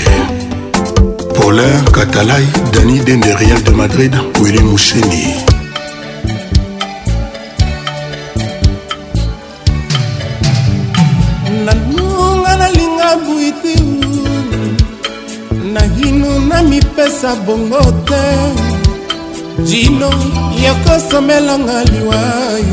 [1.34, 5.34] Paulin Catalay, Dani Dende Real de Madrid, Willy Moucheni.
[11.64, 13.76] nanunga nalinga buiti
[15.74, 18.22] nahinu na mipesa bongo te
[19.64, 20.10] jino
[20.66, 22.64] yokosomelanga liwai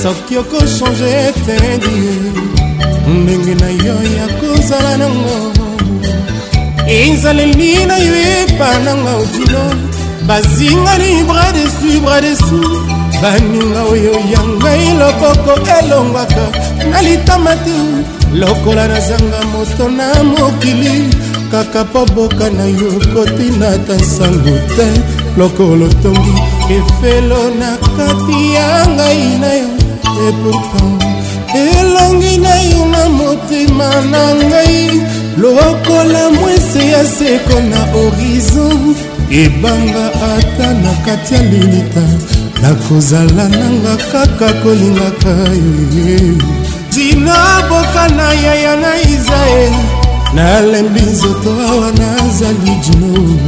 [0.00, 1.98] soki okochange etedi
[3.20, 5.57] ndenge na yo ya kozala nango
[6.88, 9.62] enzaleli na yo epananga okilo
[10.28, 12.60] bazingani bradesu bradesu
[13.22, 16.44] baninga oyo ya ngai loboko elongwaka
[16.90, 17.74] na litama te
[18.40, 20.96] lokola nazanga moto na mokili
[21.50, 24.88] kaka mpo boka na yo kotina ta nsango te
[25.38, 26.40] lokolo otongi
[26.76, 29.68] efelo na kati ya ngai na yo
[30.28, 31.04] epourtant
[31.52, 38.94] elongi na yo na motema na ngai lokola mwese ya seko na horizon
[39.44, 40.04] ebanga
[40.36, 42.02] ata na kati ya lilita
[42.62, 45.34] nakozala nanga kaka kolingaka
[45.94, 46.34] ye
[46.94, 49.78] dina boka na yaya na israeli
[50.34, 53.38] nalembi nzoto awa nazali jino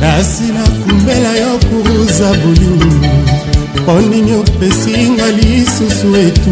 [0.00, 3.17] nasi na kumbela yo kuruza bolingo
[3.94, 6.50] mpo nini opesinga lisusu etu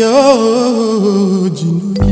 [0.00, 0.12] yo
[1.56, 2.07] jino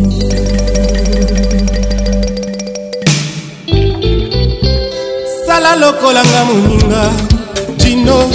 [5.66, 7.02] zala lokolanga moninga
[7.78, 8.30] dino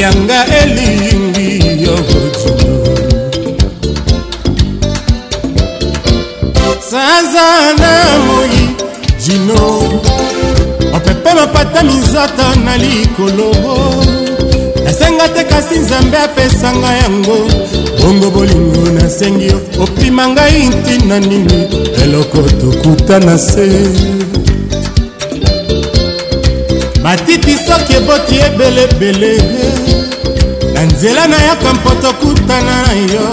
[0.00, 2.20] yanga elingi yongo
[5.42, 7.92] dino sanza na
[8.26, 8.56] moi
[9.26, 10.21] dino
[10.96, 13.52] opepe mapata mizata na likolo
[14.84, 17.36] nasenga te kasi nzambe apesanga yango
[18.02, 21.68] bongo bolingo nasengi yo opima ngai ntina nini
[22.02, 23.66] eloko tokuta na se
[27.02, 29.32] matiti soki eboti ebelebele
[30.74, 33.24] na nzela nayaka mpo tokutana na yo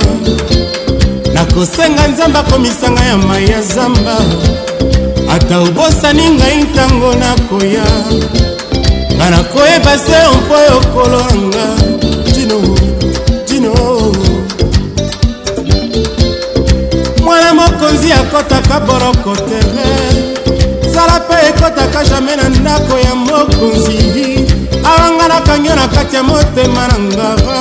[1.34, 4.18] nakosenga nzambe akomisanga ya mai ya zamba
[5.32, 7.84] ata obosani ngai ntango nakoya
[9.16, 11.66] nga nakoyeba se mpo yokolanga
[12.36, 12.60] tino
[13.48, 13.72] tino
[17.24, 19.90] mwana mokonzi akɔtaka boroko tere
[20.94, 24.00] zala mpe ekɔtaka jamai na ndako ya mokonzi
[24.90, 27.60] awanga nakangi na kati ya motema na ngava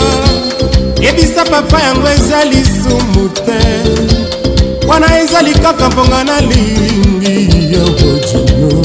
[1.02, 3.60] yebisa papa yango eza lisumu te
[4.88, 8.82] wana ezali kaka mponga na linga nalingi yo bojuno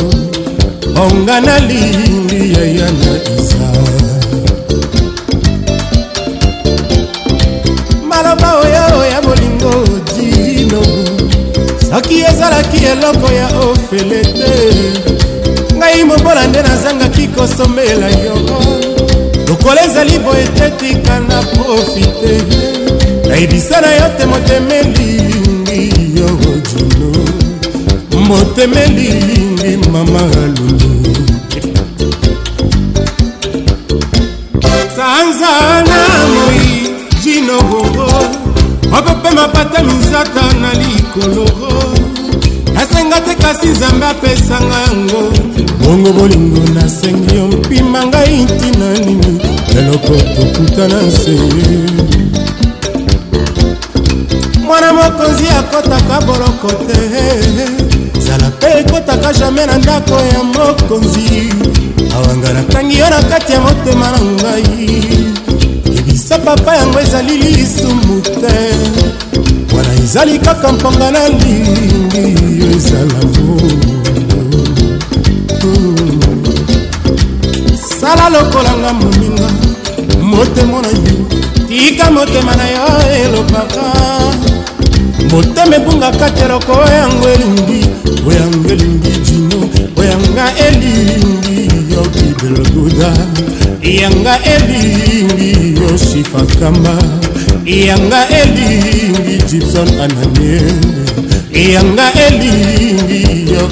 [1.02, 3.70] onga nalingi yaya na isa
[8.10, 9.72] maloba oyo ya bolingo
[10.16, 10.82] dino
[11.90, 14.54] soki ezalaki eloko ya ofele te
[15.78, 18.36] ngai mobola nde nazangaki kosomela yo
[19.48, 22.34] lokola ezali boye tetika na profite
[23.30, 25.82] nayebisa na yo te motemelingi
[26.20, 26.63] yo
[28.28, 29.14] motemeli
[29.54, 30.22] ngi mama
[30.56, 31.04] lulu
[34.96, 35.56] sanza
[35.90, 36.70] na moi
[37.24, 38.22] jinororo
[38.98, 41.76] opepe mapata misaka na likoloro
[42.76, 45.22] nasenga te kasi nzambe apesanga yango
[45.84, 49.32] bongo bolingo nasengi yo mpima ngai ntina nini
[49.80, 51.32] eloko tokutana nse
[54.66, 56.98] mwana mokonzi akotaka boloko te
[58.70, 61.54] ekotaka jamai na ndako ya mokonzi
[62.16, 65.06] awanga natangi yo na kati ya motema na ngai
[65.98, 68.56] ebisa papa yango ezali lisumu te
[69.76, 73.20] wana ezali kaka mponga na lingi yo ezala
[78.00, 79.50] sala lokolanga moninga
[80.22, 81.16] motema na yo
[81.68, 83.86] tika motema na yo elobaka
[85.32, 87.83] motema ebungaka te loko yango elingi
[88.28, 89.60] oyanga elingi jino
[90.02, 91.60] oyanga elingi
[91.94, 93.10] yo kibelguda
[94.00, 96.94] yanga elingi yo sifakamba
[97.88, 100.62] yanga elingi gibson ananie
[101.74, 103.20] yanga elingi
[103.54, 103.64] yo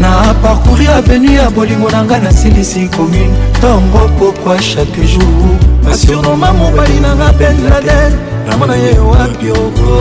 [0.00, 6.96] na parcouri avenu ya bolingo na ngai nasilisi commune ntongo pokwa chaque jour basurnoma mobali
[7.02, 8.12] na nga ben laden
[8.46, 9.96] namona ye wapi oko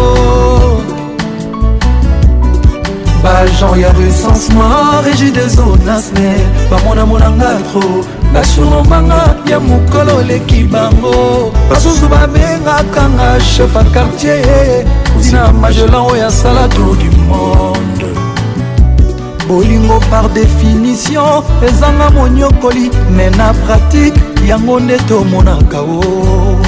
[3.26, 6.30] bagen ya recensement régi des zones nasne
[6.70, 14.86] bamonamona nga trop nasuromanga ya mokolo oleki bango basusu babengaka nga chef a quartier
[15.22, 18.08] tina magelan oyo asala tour du monde
[19.48, 26.60] bolingo par définition ezanga monyokoli me na pratike yango nde tomonaka o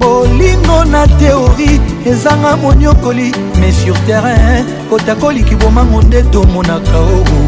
[0.00, 7.45] bolingo na teori ezanga monyokoli mais sur terrain kotakoliki bomango nde tomonaka o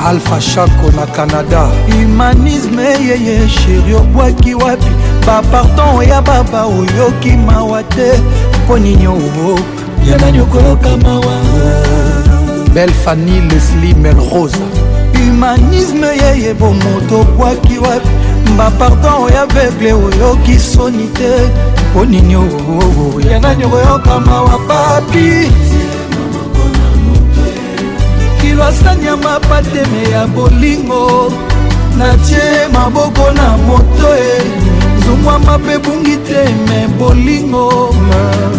[0.00, 4.90] alpha shako na canada humanisme yeye sheri obwaki wapi
[5.26, 8.10] bapardon oya baba oyoki mawa te
[8.64, 9.58] mpo nini oo
[10.10, 11.36] ya nani okoyoka mawa
[12.74, 14.66] belle fanny lesli melrosa
[15.12, 18.08] humanisme yeye bomoto obwaki wapi
[18.58, 21.30] bapardon oya vegle oyoki soni te
[21.90, 25.48] mpo nini oo ya nani okoyoka mawa papi
[28.60, 31.32] lwasanya mapateme ya bolingo
[31.98, 34.42] natie maboko na moto e eh.
[35.04, 37.94] zongwama mpe bungi te me bolingo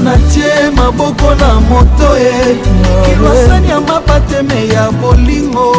[0.04, 2.58] natie maboko na moto e eh.
[3.06, 5.70] kilwasanya mapateme ya bolingo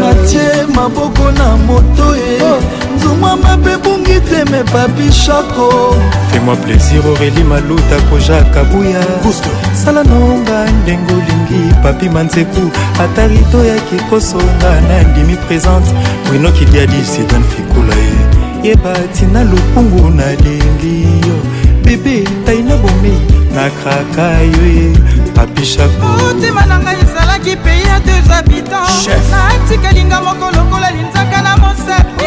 [0.00, 2.40] natie maboko na moto e
[3.06, 5.66] tungwa mabe bungi teme papi shoko
[6.28, 9.02] fais-moi plaisir aurélie maluta koja kabuya
[9.84, 12.62] sala nonga ndenge olingi papi manzeku
[13.04, 15.90] ata rito yaki kosonga na ndimi présente
[16.32, 18.64] winokidiadi sidan fikula ye eh.
[18.64, 20.96] yeba tina lokungu nalingi
[21.28, 21.36] yo
[21.84, 23.20] bebe tai na bomei
[23.54, 24.96] nakraka yo ye eh.
[25.34, 31.56] papi shakotema na ngai ezalaki pei ya deux habitants natika linga moko lokola linzaka na
[31.56, 32.25] mosepe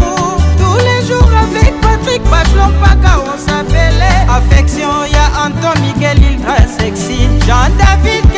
[0.59, 7.71] tous les jours avec patrik baclompaka on sapele affection ya anton miguel ildra sexy jean
[7.79, 8.32] david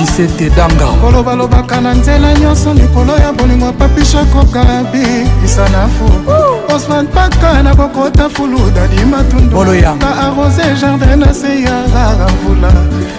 [0.00, 5.02] jise tedanga kolobalobaka na nzela nyonso likolo ya bolingo papishako karabi
[5.44, 6.04] isanafu
[6.74, 12.72] osman paka nakokota fulu dadi matunduna arose jardin na se ya rara mvula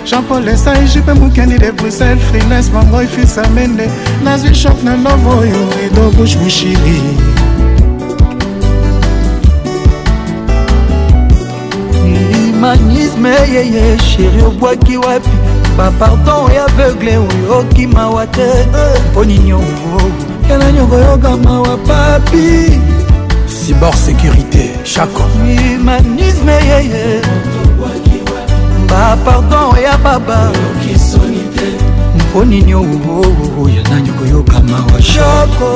[0.05, 3.89] jean-paul esai jupe mokendi de bruxelles frines mangoi fisa mende
[4.23, 7.01] nazwi shok na love oyo edo bush mushili
[12.31, 15.13] humanisme yeye sheri obwaki wa
[15.77, 20.01] bapardon ya aveugle oyo okimawa oh, te euh, mpo nini ongo
[20.49, 22.79] yana nyongo yokamawa papi
[23.49, 27.21] cibor sécurité chaco humanisme yeye
[28.89, 30.51] bapardon ya baba
[32.17, 35.69] mpo nini ongo oh, oh, yana nyongo yokamawa shako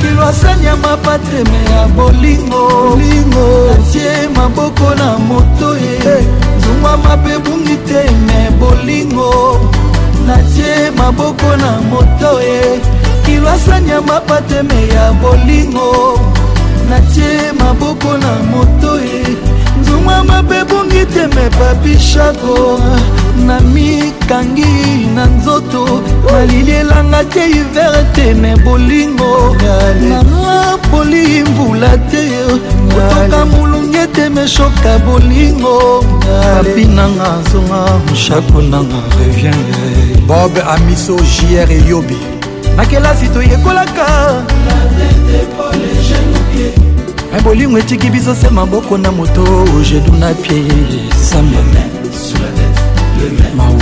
[0.00, 2.98] kilwasani ya mapateme ya bolingo
[3.92, 6.43] tie maboko na moto ye hey.
[6.64, 9.30] tungwama mpe bungi te me bolingo
[10.26, 12.62] natie maboko na moto e
[13.26, 15.88] kilwasanya mapateme ya bolingo
[16.90, 19.22] natie maboko na moto e
[19.80, 22.56] nzungwama mpe bungi te me babishako
[23.46, 24.78] na mikangi
[25.16, 25.82] na nzoto
[26.32, 29.32] malili elanga te hiver te me bolingo
[30.08, 32.24] na mapoli mvula te
[32.88, 33.73] kotoka mulu
[34.04, 39.56] ete meshoka bolingo papi nanga zonga mshako nanga revien
[40.28, 42.16] bob amiso jr eyobi
[42.76, 44.06] na kelasi toyekolaka
[47.32, 49.44] me bolingo etiki biso se maboko na moto
[49.92, 50.62] jedu na pie
[51.30, 51.58] samba
[53.56, 53.72] mawa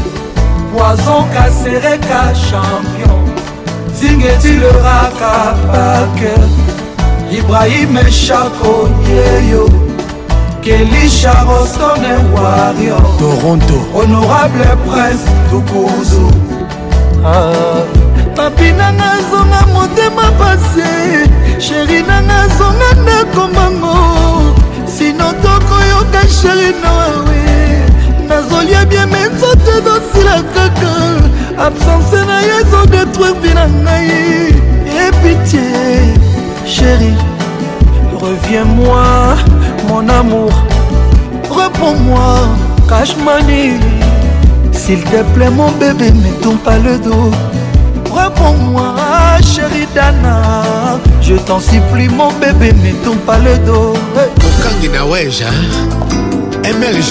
[0.72, 3.22] poison kasereka champion
[3.98, 5.34] zingetileraka
[5.70, 6.34] pake
[7.38, 8.74] ibrahim eshako
[9.10, 9.64] yeyo
[10.62, 16.30] kelisha rostone wario toronto honorable prince tukuzu
[17.26, 17.82] ah.
[18.36, 20.90] papina nazonga motema pase
[21.58, 23.96] sheri nanga azonga ndako mbango
[24.98, 27.39] sino tokoyoka sheri noawe ah
[28.30, 30.92] nazolia bieme nzoto ezosila kaka
[31.66, 34.54] absence na ye ezodetruire vi na ngai
[35.06, 35.66] epitie
[36.74, 37.12] chéri
[38.22, 39.02] reviens-moi
[39.88, 40.52] mon amour
[41.50, 42.48] reprends-moi
[42.88, 43.80] cashmani
[44.72, 47.30] s'il te plaît mon bébé ne tourne pas le dos
[48.14, 48.94] reprends-moi
[49.54, 50.62] chéri dana
[51.22, 53.94] je t'en supplie mon bébé ne tourne pas le dos
[54.48, 55.50] okangi na weja
[56.78, 57.10] mlg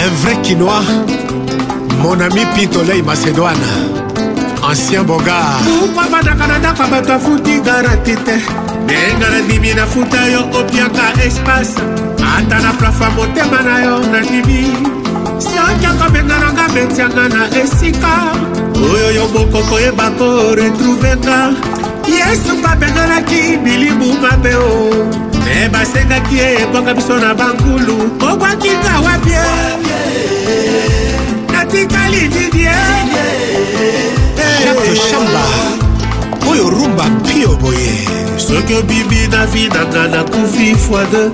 [0.00, 0.82] Un vrai quinois,
[2.02, 3.56] mon ami Pintolei Macédoine,
[4.62, 5.36] ancien boga.
[5.80, 8.36] Pourquoi bandaka na ndako bato afuti garanti te
[8.84, 11.74] ndenga nandimi nafuta yo opiaka espace
[12.32, 14.72] ata na plafa motema na yo nandimi
[15.38, 18.12] soki akobenga nanga betianga na esika
[18.74, 21.50] oyo yo moko koyeba koretrouvenga
[22.06, 25.27] yesu babengelaki bilibu mabe o oh.
[25.48, 27.96] me basengaki epoka biso na bankulu
[28.30, 29.46] okwakika wapie
[31.52, 32.74] natikali didie
[34.64, 35.44] jacke shamba
[36.50, 41.24] oyo rumba pio boye soki obibi na vinanga nakufi fwade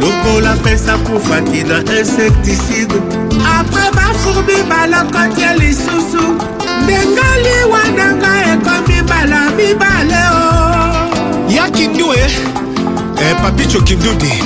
[0.00, 2.94] lokola pesa kufaki na insecticide
[3.58, 6.22] apre bafurbi balokoti ya lisusu
[6.82, 11.10] ndengali wananga ekomi mbala mibale o
[11.50, 12.63] yakindu e
[13.22, 14.42] Eh, papi chokindudi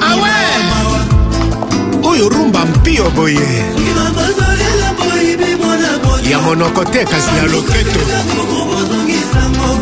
[0.00, 3.50] awe ah oyo rumba mpio boye
[6.30, 8.00] ya monoko te kasi ya loketo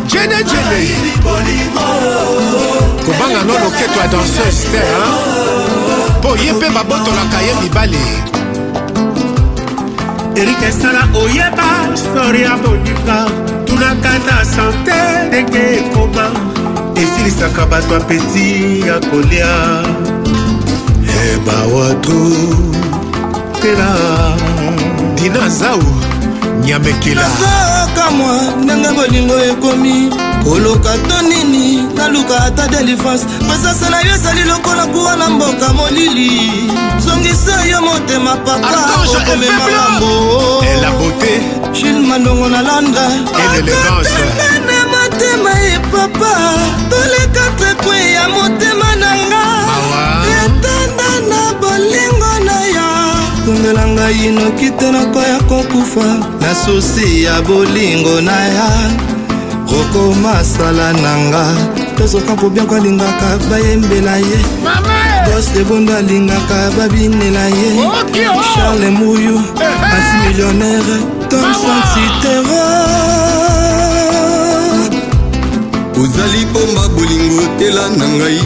[0.08, 0.80] jene jene
[3.04, 4.82] kobanga no loketo ya danseuse te
[6.18, 8.27] mpo ye mpe babotolaka ye mibale
[10.41, 11.68] erik esala oyeba
[12.05, 13.18] sori ya bondima
[13.67, 16.26] tunaka na sante ndenge ekoma
[17.02, 18.47] esilisaka bato apeti
[18.89, 19.55] ya kolia
[21.31, 22.55] ebawatu eh
[23.60, 23.91] tela
[25.18, 25.81] dina zau
[26.65, 29.94] nyamekelaka mwa ndenge bolingo ekomi
[30.44, 31.57] koloka to nini
[31.99, 36.31] naluka ata delifrance presence na yo ezali lokola kuwa na mboka molili
[36.99, 38.78] zongisa yo motema papa
[39.18, 40.39] okomema mambo
[41.75, 46.35] jile mandongo na londre akatanane motema ye papa
[46.91, 49.44] toleka tekwe ya motema na nga
[50.44, 52.91] etanda na bolingo na yo
[53.44, 56.07] tungela ngai noki te nakoya kokufa
[56.41, 58.70] na susi ya bolingo na ya
[59.73, 61.44] roko masala na nga
[61.99, 64.39] tozoka kobianko alingaka bayembela ye
[65.27, 68.43] bos ebondo alingaka babinela ye oh!
[68.55, 69.39] charle muyu
[69.94, 70.94] asi millionnaire
[71.28, 72.60] tomson citero
[76.01, 78.41] ozali bomba bolingo tela na ngai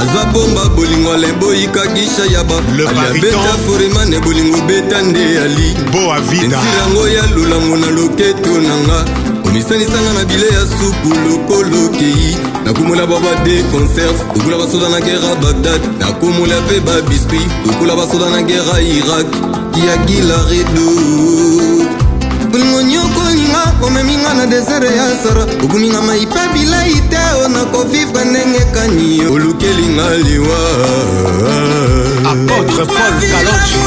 [0.00, 7.22] aza bomba bolingo aleboyika gisha yaba aliabeta foremane bolingo beta nde ali entira yango ya
[7.36, 13.62] lolango na loketo na nga komisanisanga na bile ya supu lokolo kei nakomola bwa bade
[13.72, 19.26] conserve lokola basoda na gera bagdad nakomola mpe babiskuit lokola basoda na gera irak
[19.86, 20.86] ya gilaredo
[22.50, 29.26] bolingo nyokolinga omeminga na desere ya sara obuminga maipe bilei te o nakovivre ndenge kani
[29.26, 30.60] olukelinga liwa
[32.30, 33.78] apotre paul kalonji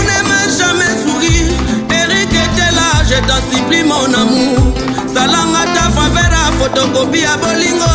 [0.57, 1.35] jamais souri
[1.99, 7.93] erik etela je t'en supplie mon amour zalanga ta favere ya fotokopi ya bolingo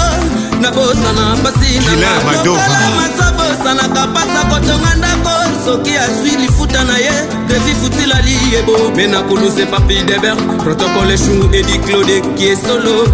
[0.61, 5.31] nabosana mpasi naokala masabosanaka mpasa kotonga ndako
[5.65, 7.13] soki azwi lifuta na ye
[7.49, 13.09] grevi futila liyebo me na koluse papi deber protokole shungu edi claude kiesolo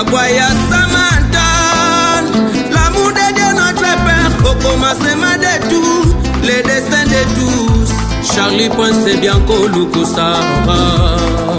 [0.00, 2.24] agwa ya samantan
[2.72, 9.54] lamour de dieu notre père okomasema de tout le destin de tous charlie ponce bianco
[9.74, 11.53] lukusara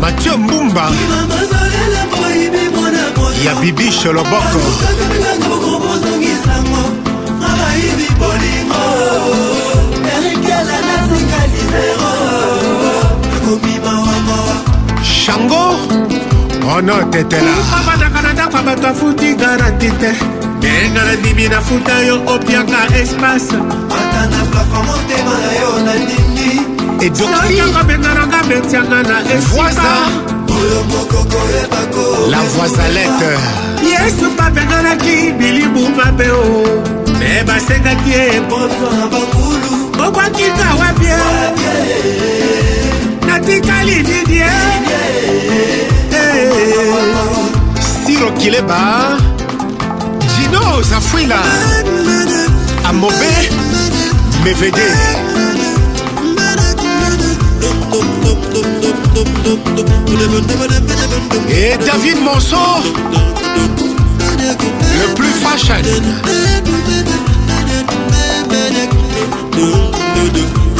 [0.00, 0.90] mathieu mbumba
[3.46, 4.60] ya bibishe loboko
[15.02, 20.12] shango oh ono tetela abataka eh, na ndako bato afuti garanti te
[20.58, 23.54] ndenga na ndimi nafuta yo opianga espace
[23.98, 25.49] ata na plafo motema
[32.28, 33.30] la voisalette
[33.82, 41.20] yesu babenganaki bilibumba mpe o me basengaki ebozwabakulu okwaki kawa bie
[43.26, 44.50] natikali didie
[46.12, 46.50] eh.
[48.06, 49.16] siro kileba
[50.36, 51.40] jino zafwila
[52.84, 53.32] amobe
[54.44, 55.29] mevede
[61.50, 62.56] Et David Monceau,
[64.98, 65.74] le plus fashion.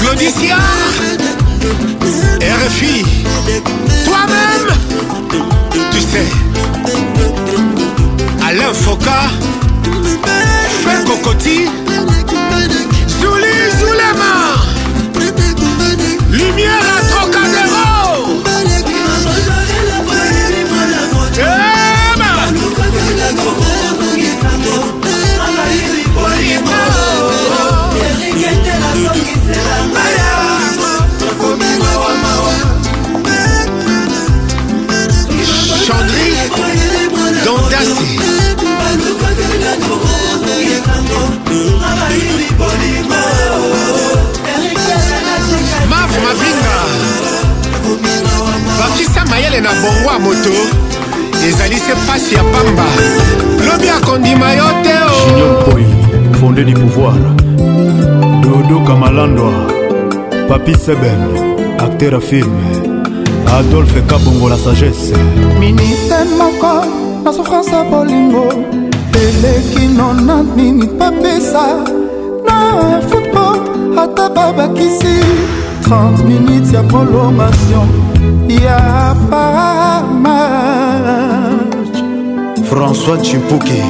[0.01, 0.57] Claudicia,
[2.41, 3.03] RFI,
[4.05, 5.47] toi-même,
[5.91, 6.27] tu sais,
[8.47, 9.29] Alain Foka
[10.85, 11.65] Fred Cocotti,
[13.07, 15.23] Zouli Zoulema,
[16.33, 17.10] Lumière à
[45.91, 46.77] maf mavinga
[48.79, 50.57] bakisa mayele na bongo ya moto
[51.49, 52.85] ezali se pasi ya pamba
[53.67, 56.37] lobi akondima yo te juniorpoi oh.
[56.39, 57.17] fondé du pouvoir
[58.43, 59.53] dodo kamalandwa
[60.49, 61.23] papi seben
[61.81, 62.67] acteur a filme
[63.59, 65.15] adolphe kabongo la sagesse
[65.59, 66.85] minite moko
[67.25, 68.49] na souffrance ya bolingo
[69.15, 72.00] eleki nona nini papesa
[73.11, 73.59] football
[73.99, 75.21] ata babakisi
[75.83, 77.89] 30 minutes ya prolongation
[78.65, 78.81] ya
[79.31, 80.45] pamatch
[82.71, 83.81] françois chimpuki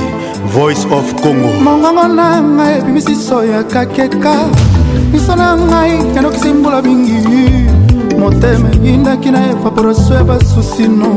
[0.57, 4.35] voice of congo mongongo na ngai ebimisiso ya kakeka
[5.13, 7.21] miso na ngai yandokisi mbula mingi
[8.21, 11.09] motema eyindaki na evaporation ya basusino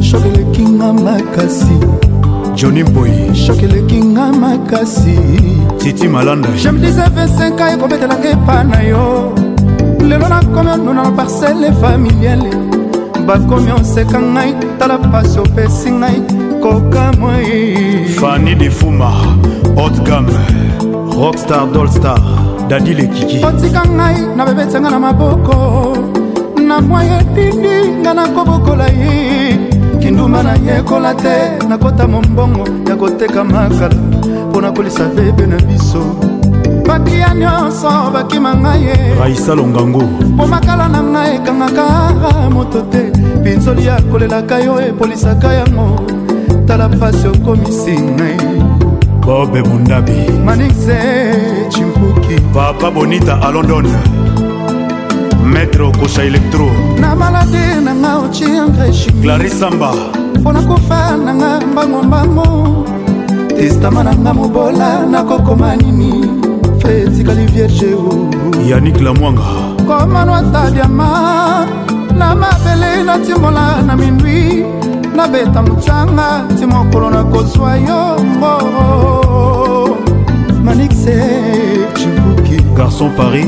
[0.00, 1.78] shoki elekinga makasi
[2.56, 5.18] joni mboyi shokeleki nga makasi
[5.78, 9.32] titi malanda jemdisa 25 a ekobetelanga epa na yo
[10.08, 12.50] lelo nakomi onuna na parcele familiale
[13.26, 16.16] bakomi oseka ngai tala pasi opesi ngai
[16.62, 19.10] kokamoi fani defuma
[19.84, 20.26] otgam
[21.20, 22.20] rockstar dolstar
[22.68, 25.56] dadi lekiki otika ngai na bebetia ngai na maboko
[26.68, 29.26] na mwa yetindi ngai nakobokola ye
[30.28, 33.94] motema nayekola te nakota mombongo ya koteka makala
[34.50, 36.02] mpo na kolisa bebe na biso
[36.86, 41.84] bakiya nyonso bakima ngai ye raisa longango mpo makala na ngai ekangaka
[42.52, 43.10] moto te
[43.44, 45.86] pinzoli akolelaka yo epolisaka yango
[46.66, 48.36] tala mpasi okomisi ngai
[49.22, 50.98] bobe mondabi manise
[51.72, 54.15] chimpuki papa bonita alondone
[55.46, 56.66] maître okosha elektro
[56.98, 59.92] na maladi nanga ociangreshi clarisamba
[60.40, 62.84] mpo na kofa nanga mbangombango
[63.48, 66.12] testama nanga mobola nakokoma nini
[66.80, 67.92] fe etikali vierge
[68.70, 69.46] yanik lamwanga
[69.86, 71.66] komanwata diama
[72.18, 74.64] na mabele natimola na mindwi
[75.16, 78.54] nabeta mocanga ti mokolo nakozwa yongo
[80.64, 81.16] manixe
[81.94, 83.46] cibuki garçon paris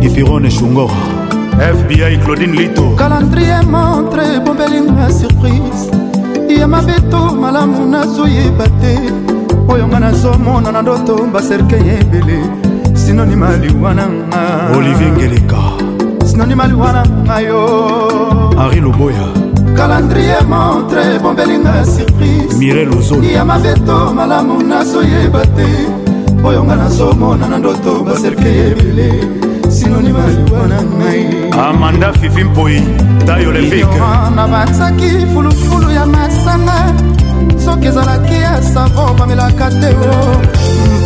[0.00, 1.15] ifirone shungora
[1.58, 5.88] fbi claudine lito calendrier montre bombelinga surprise
[6.58, 8.96] ya mabeto malamu nazoyeba te
[9.68, 12.38] oyo nga nazomona na ndoto baserke ya ebele
[12.94, 15.58] sinonima liwananga olivier ngeleka
[16.26, 17.62] sinonima liwananga yo
[18.60, 19.28] henri loboya
[19.76, 25.66] calendrier montre bombelinga surprise mirel ozoni ya mabeto malamu nazoyeba te
[26.44, 29.10] oyo nga nazomona na ndoto baserke ya ebele
[31.52, 32.82] amanda fifi mpoi
[33.26, 36.92] tayo levikna batsaki fulufulu ya masanga
[37.64, 40.40] soki ezalaki ya savo bamelaka te o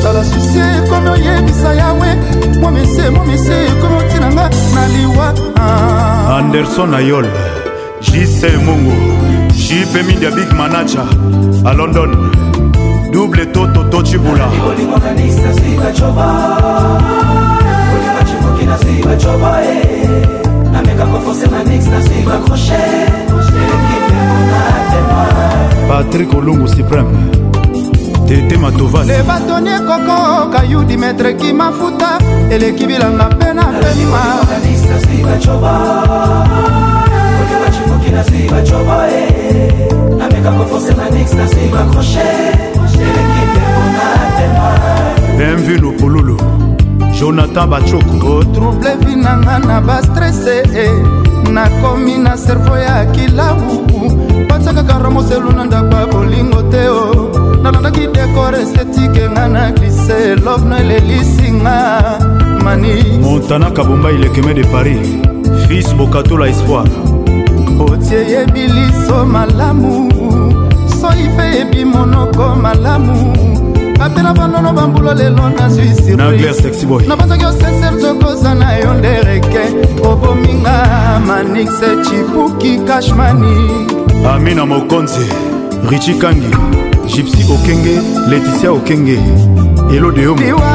[0.02, 2.14] tala susi ekomi oyebisa yawe
[2.60, 5.34] momise momise ekomi otinanga na liwa
[6.38, 7.26] anderson ayol
[8.00, 8.92] jise mungu
[9.52, 11.06] jipe media big manager
[11.66, 12.32] a london
[13.12, 14.46] double toto tocibula
[18.70, 18.70] Eh.
[18.72, 20.08] na suis bachoba e
[20.72, 22.78] nameka kofosema nix na suis bakroche
[25.88, 27.08] patrik olungu supreme
[28.28, 32.18] tete matova le batoni ekoko kayu dimetre kimafuta
[32.50, 34.22] eleki bilanga mpe na pelima
[45.58, 46.49] mv lopululu
[47.20, 50.64] jonathan bacoko otrouble vinanga na bastrese
[51.52, 53.60] nakomi na servo ya kilau
[54.48, 57.28] batiakaka romoselu na ndako ya bolingo te o oh.
[57.62, 61.76] nalandaki dekor estetike nga na glise love no elelisinga
[62.64, 65.08] mani montana kabomba ilekeme de paris
[65.68, 66.88] fils bokatola espoir
[67.90, 70.12] otie yebi liso malamu
[71.00, 73.49] soi mpe yebi monoko malamu
[74.00, 79.62] bapela bandono bambula lelo nazwi sirnabanzaki oseser zokoza na yo nde reke
[80.10, 80.74] obominga
[81.26, 83.54] manixe chipuki kashmani
[84.34, 85.26] amina mokonzi
[85.90, 86.54] richi kangi
[87.12, 87.94] gypsy okenge
[88.28, 89.18] leticia okenge
[89.96, 90.70] elode yo liwa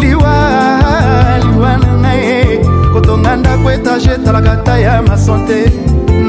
[0.00, 2.58] liwa na ngai
[2.92, 5.72] kotonga ndako etage etalaka ta ya masante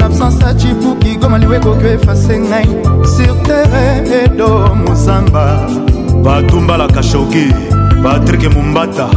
[0.06, 2.64] absence acibuki goma liwe ekoki efase ngai
[3.04, 5.66] sur terre edo mozamba
[6.24, 7.52] batumbalaka shoki
[8.02, 9.08] patrik mumbata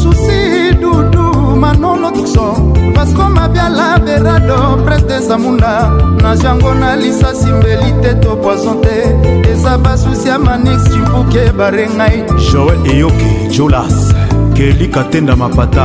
[0.00, 1.22] susi dudu
[1.56, 5.90] manolo tukson vasco mabiala berado pres de zamunda
[6.22, 8.96] na jango na lisasi mbeli te to poison te
[9.52, 13.94] eza basusi ya manix cibuki ebare ngai joel eyoki julas
[14.56, 15.84] kelika tenda mapata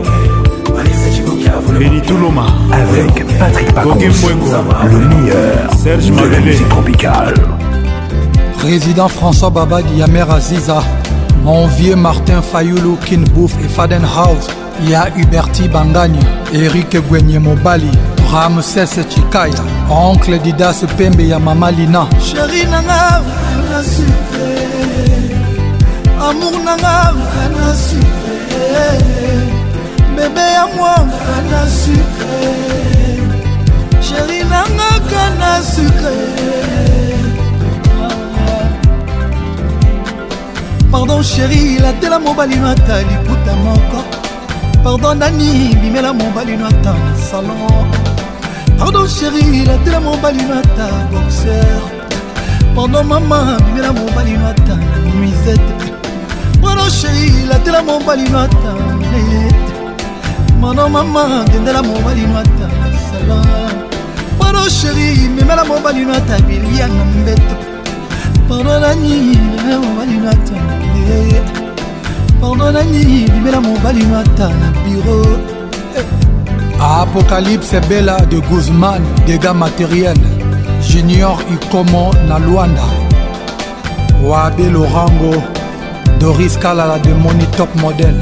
[1.80, 7.34] Béni Toulouma avec Patrick Pacons, le meilleur Serge de
[8.70, 10.84] Président François Baba Yamer Aziza,
[11.44, 14.48] mon vieux Martin Fayoulou, Kinbouf et Fadenhaus
[14.84, 16.20] il y a Huberti Bangagne,
[16.54, 17.90] Eric Gwenye Mobali,
[18.34, 23.02] ramsese chikaya oncle didas pembe ya mama lina sheri nanga
[23.70, 24.54] na sufre
[26.28, 26.96] amour nanga
[27.58, 28.86] na sufre
[30.16, 32.50] bebe ya mwanga na sufre
[34.08, 36.14] sheri nanga kana sufre
[40.92, 44.00] pardon sheri latela mobali no ata liputa moko
[44.84, 46.94] pardon nani bimela mobali no ata
[47.30, 48.02] salon
[48.84, 51.80] pardon chéri latela mobali mata boxer
[52.76, 54.76] pardon mama bimela mobali mata
[55.16, 55.76] nuisette
[56.62, 58.72] pardon chéri latela mobali mata
[59.12, 59.72] neyete
[60.62, 62.68] pardon mama dendela mobali mata
[63.08, 63.40] sala
[64.40, 67.56] pardon chéri memela mobali mata bilianga mbeto
[68.50, 69.16] pardon nani
[69.54, 70.56] memela mobali mata
[70.92, 71.56] neyete
[72.42, 75.53] pardon nani bimela mobali mata na bureau
[76.84, 80.18] apocalypse bela de guzman dégâts matériel
[80.82, 82.84] junior ikomo na lwanda
[84.22, 85.34] wabe lorango
[86.20, 88.16] doris kalala de moni top model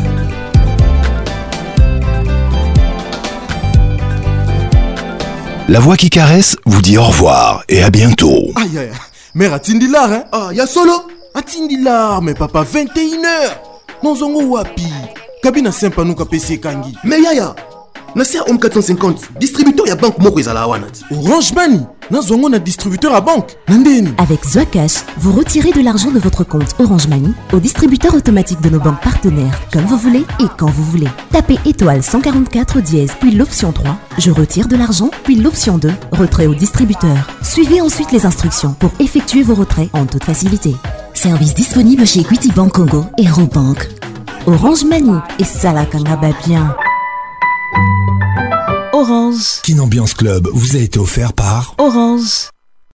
[5.67, 8.51] La voix qui caresse vous dit au revoir et à bientôt.
[8.57, 8.91] Aïe, aïe,
[9.35, 10.91] mère atindilar, hein Ah, y'a solo
[11.33, 14.83] atindilar, mais papa, 21h Nonzongo wapi
[15.41, 16.93] Kabina sempa nuka pesi kangi.
[17.05, 17.55] Mais yaya,
[18.15, 23.57] nasia home 450 distributeur à banque, orange mani nazwa na distributeur à banque
[24.17, 28.69] avec zoacash vous retirez de l'argent de votre compte orange mani au distributeur automatique de
[28.69, 33.31] nos banques partenaires comme vous voulez et quand vous voulez tapez étoile 144 dièse puis
[33.31, 38.25] l'option 3 je retire de l'argent puis l'option 2 retrait au distributeur suivez ensuite les
[38.25, 40.75] instructions pour effectuer vos retraits en toute facilité
[41.13, 43.87] service disponible chez Equity Bank Congo et Robank
[44.47, 46.15] Orange Mani et Salakanga
[46.47, 46.75] bien.
[49.01, 49.61] Orange.
[49.63, 52.51] Kin Ambiance Club vous a été offert par Orange.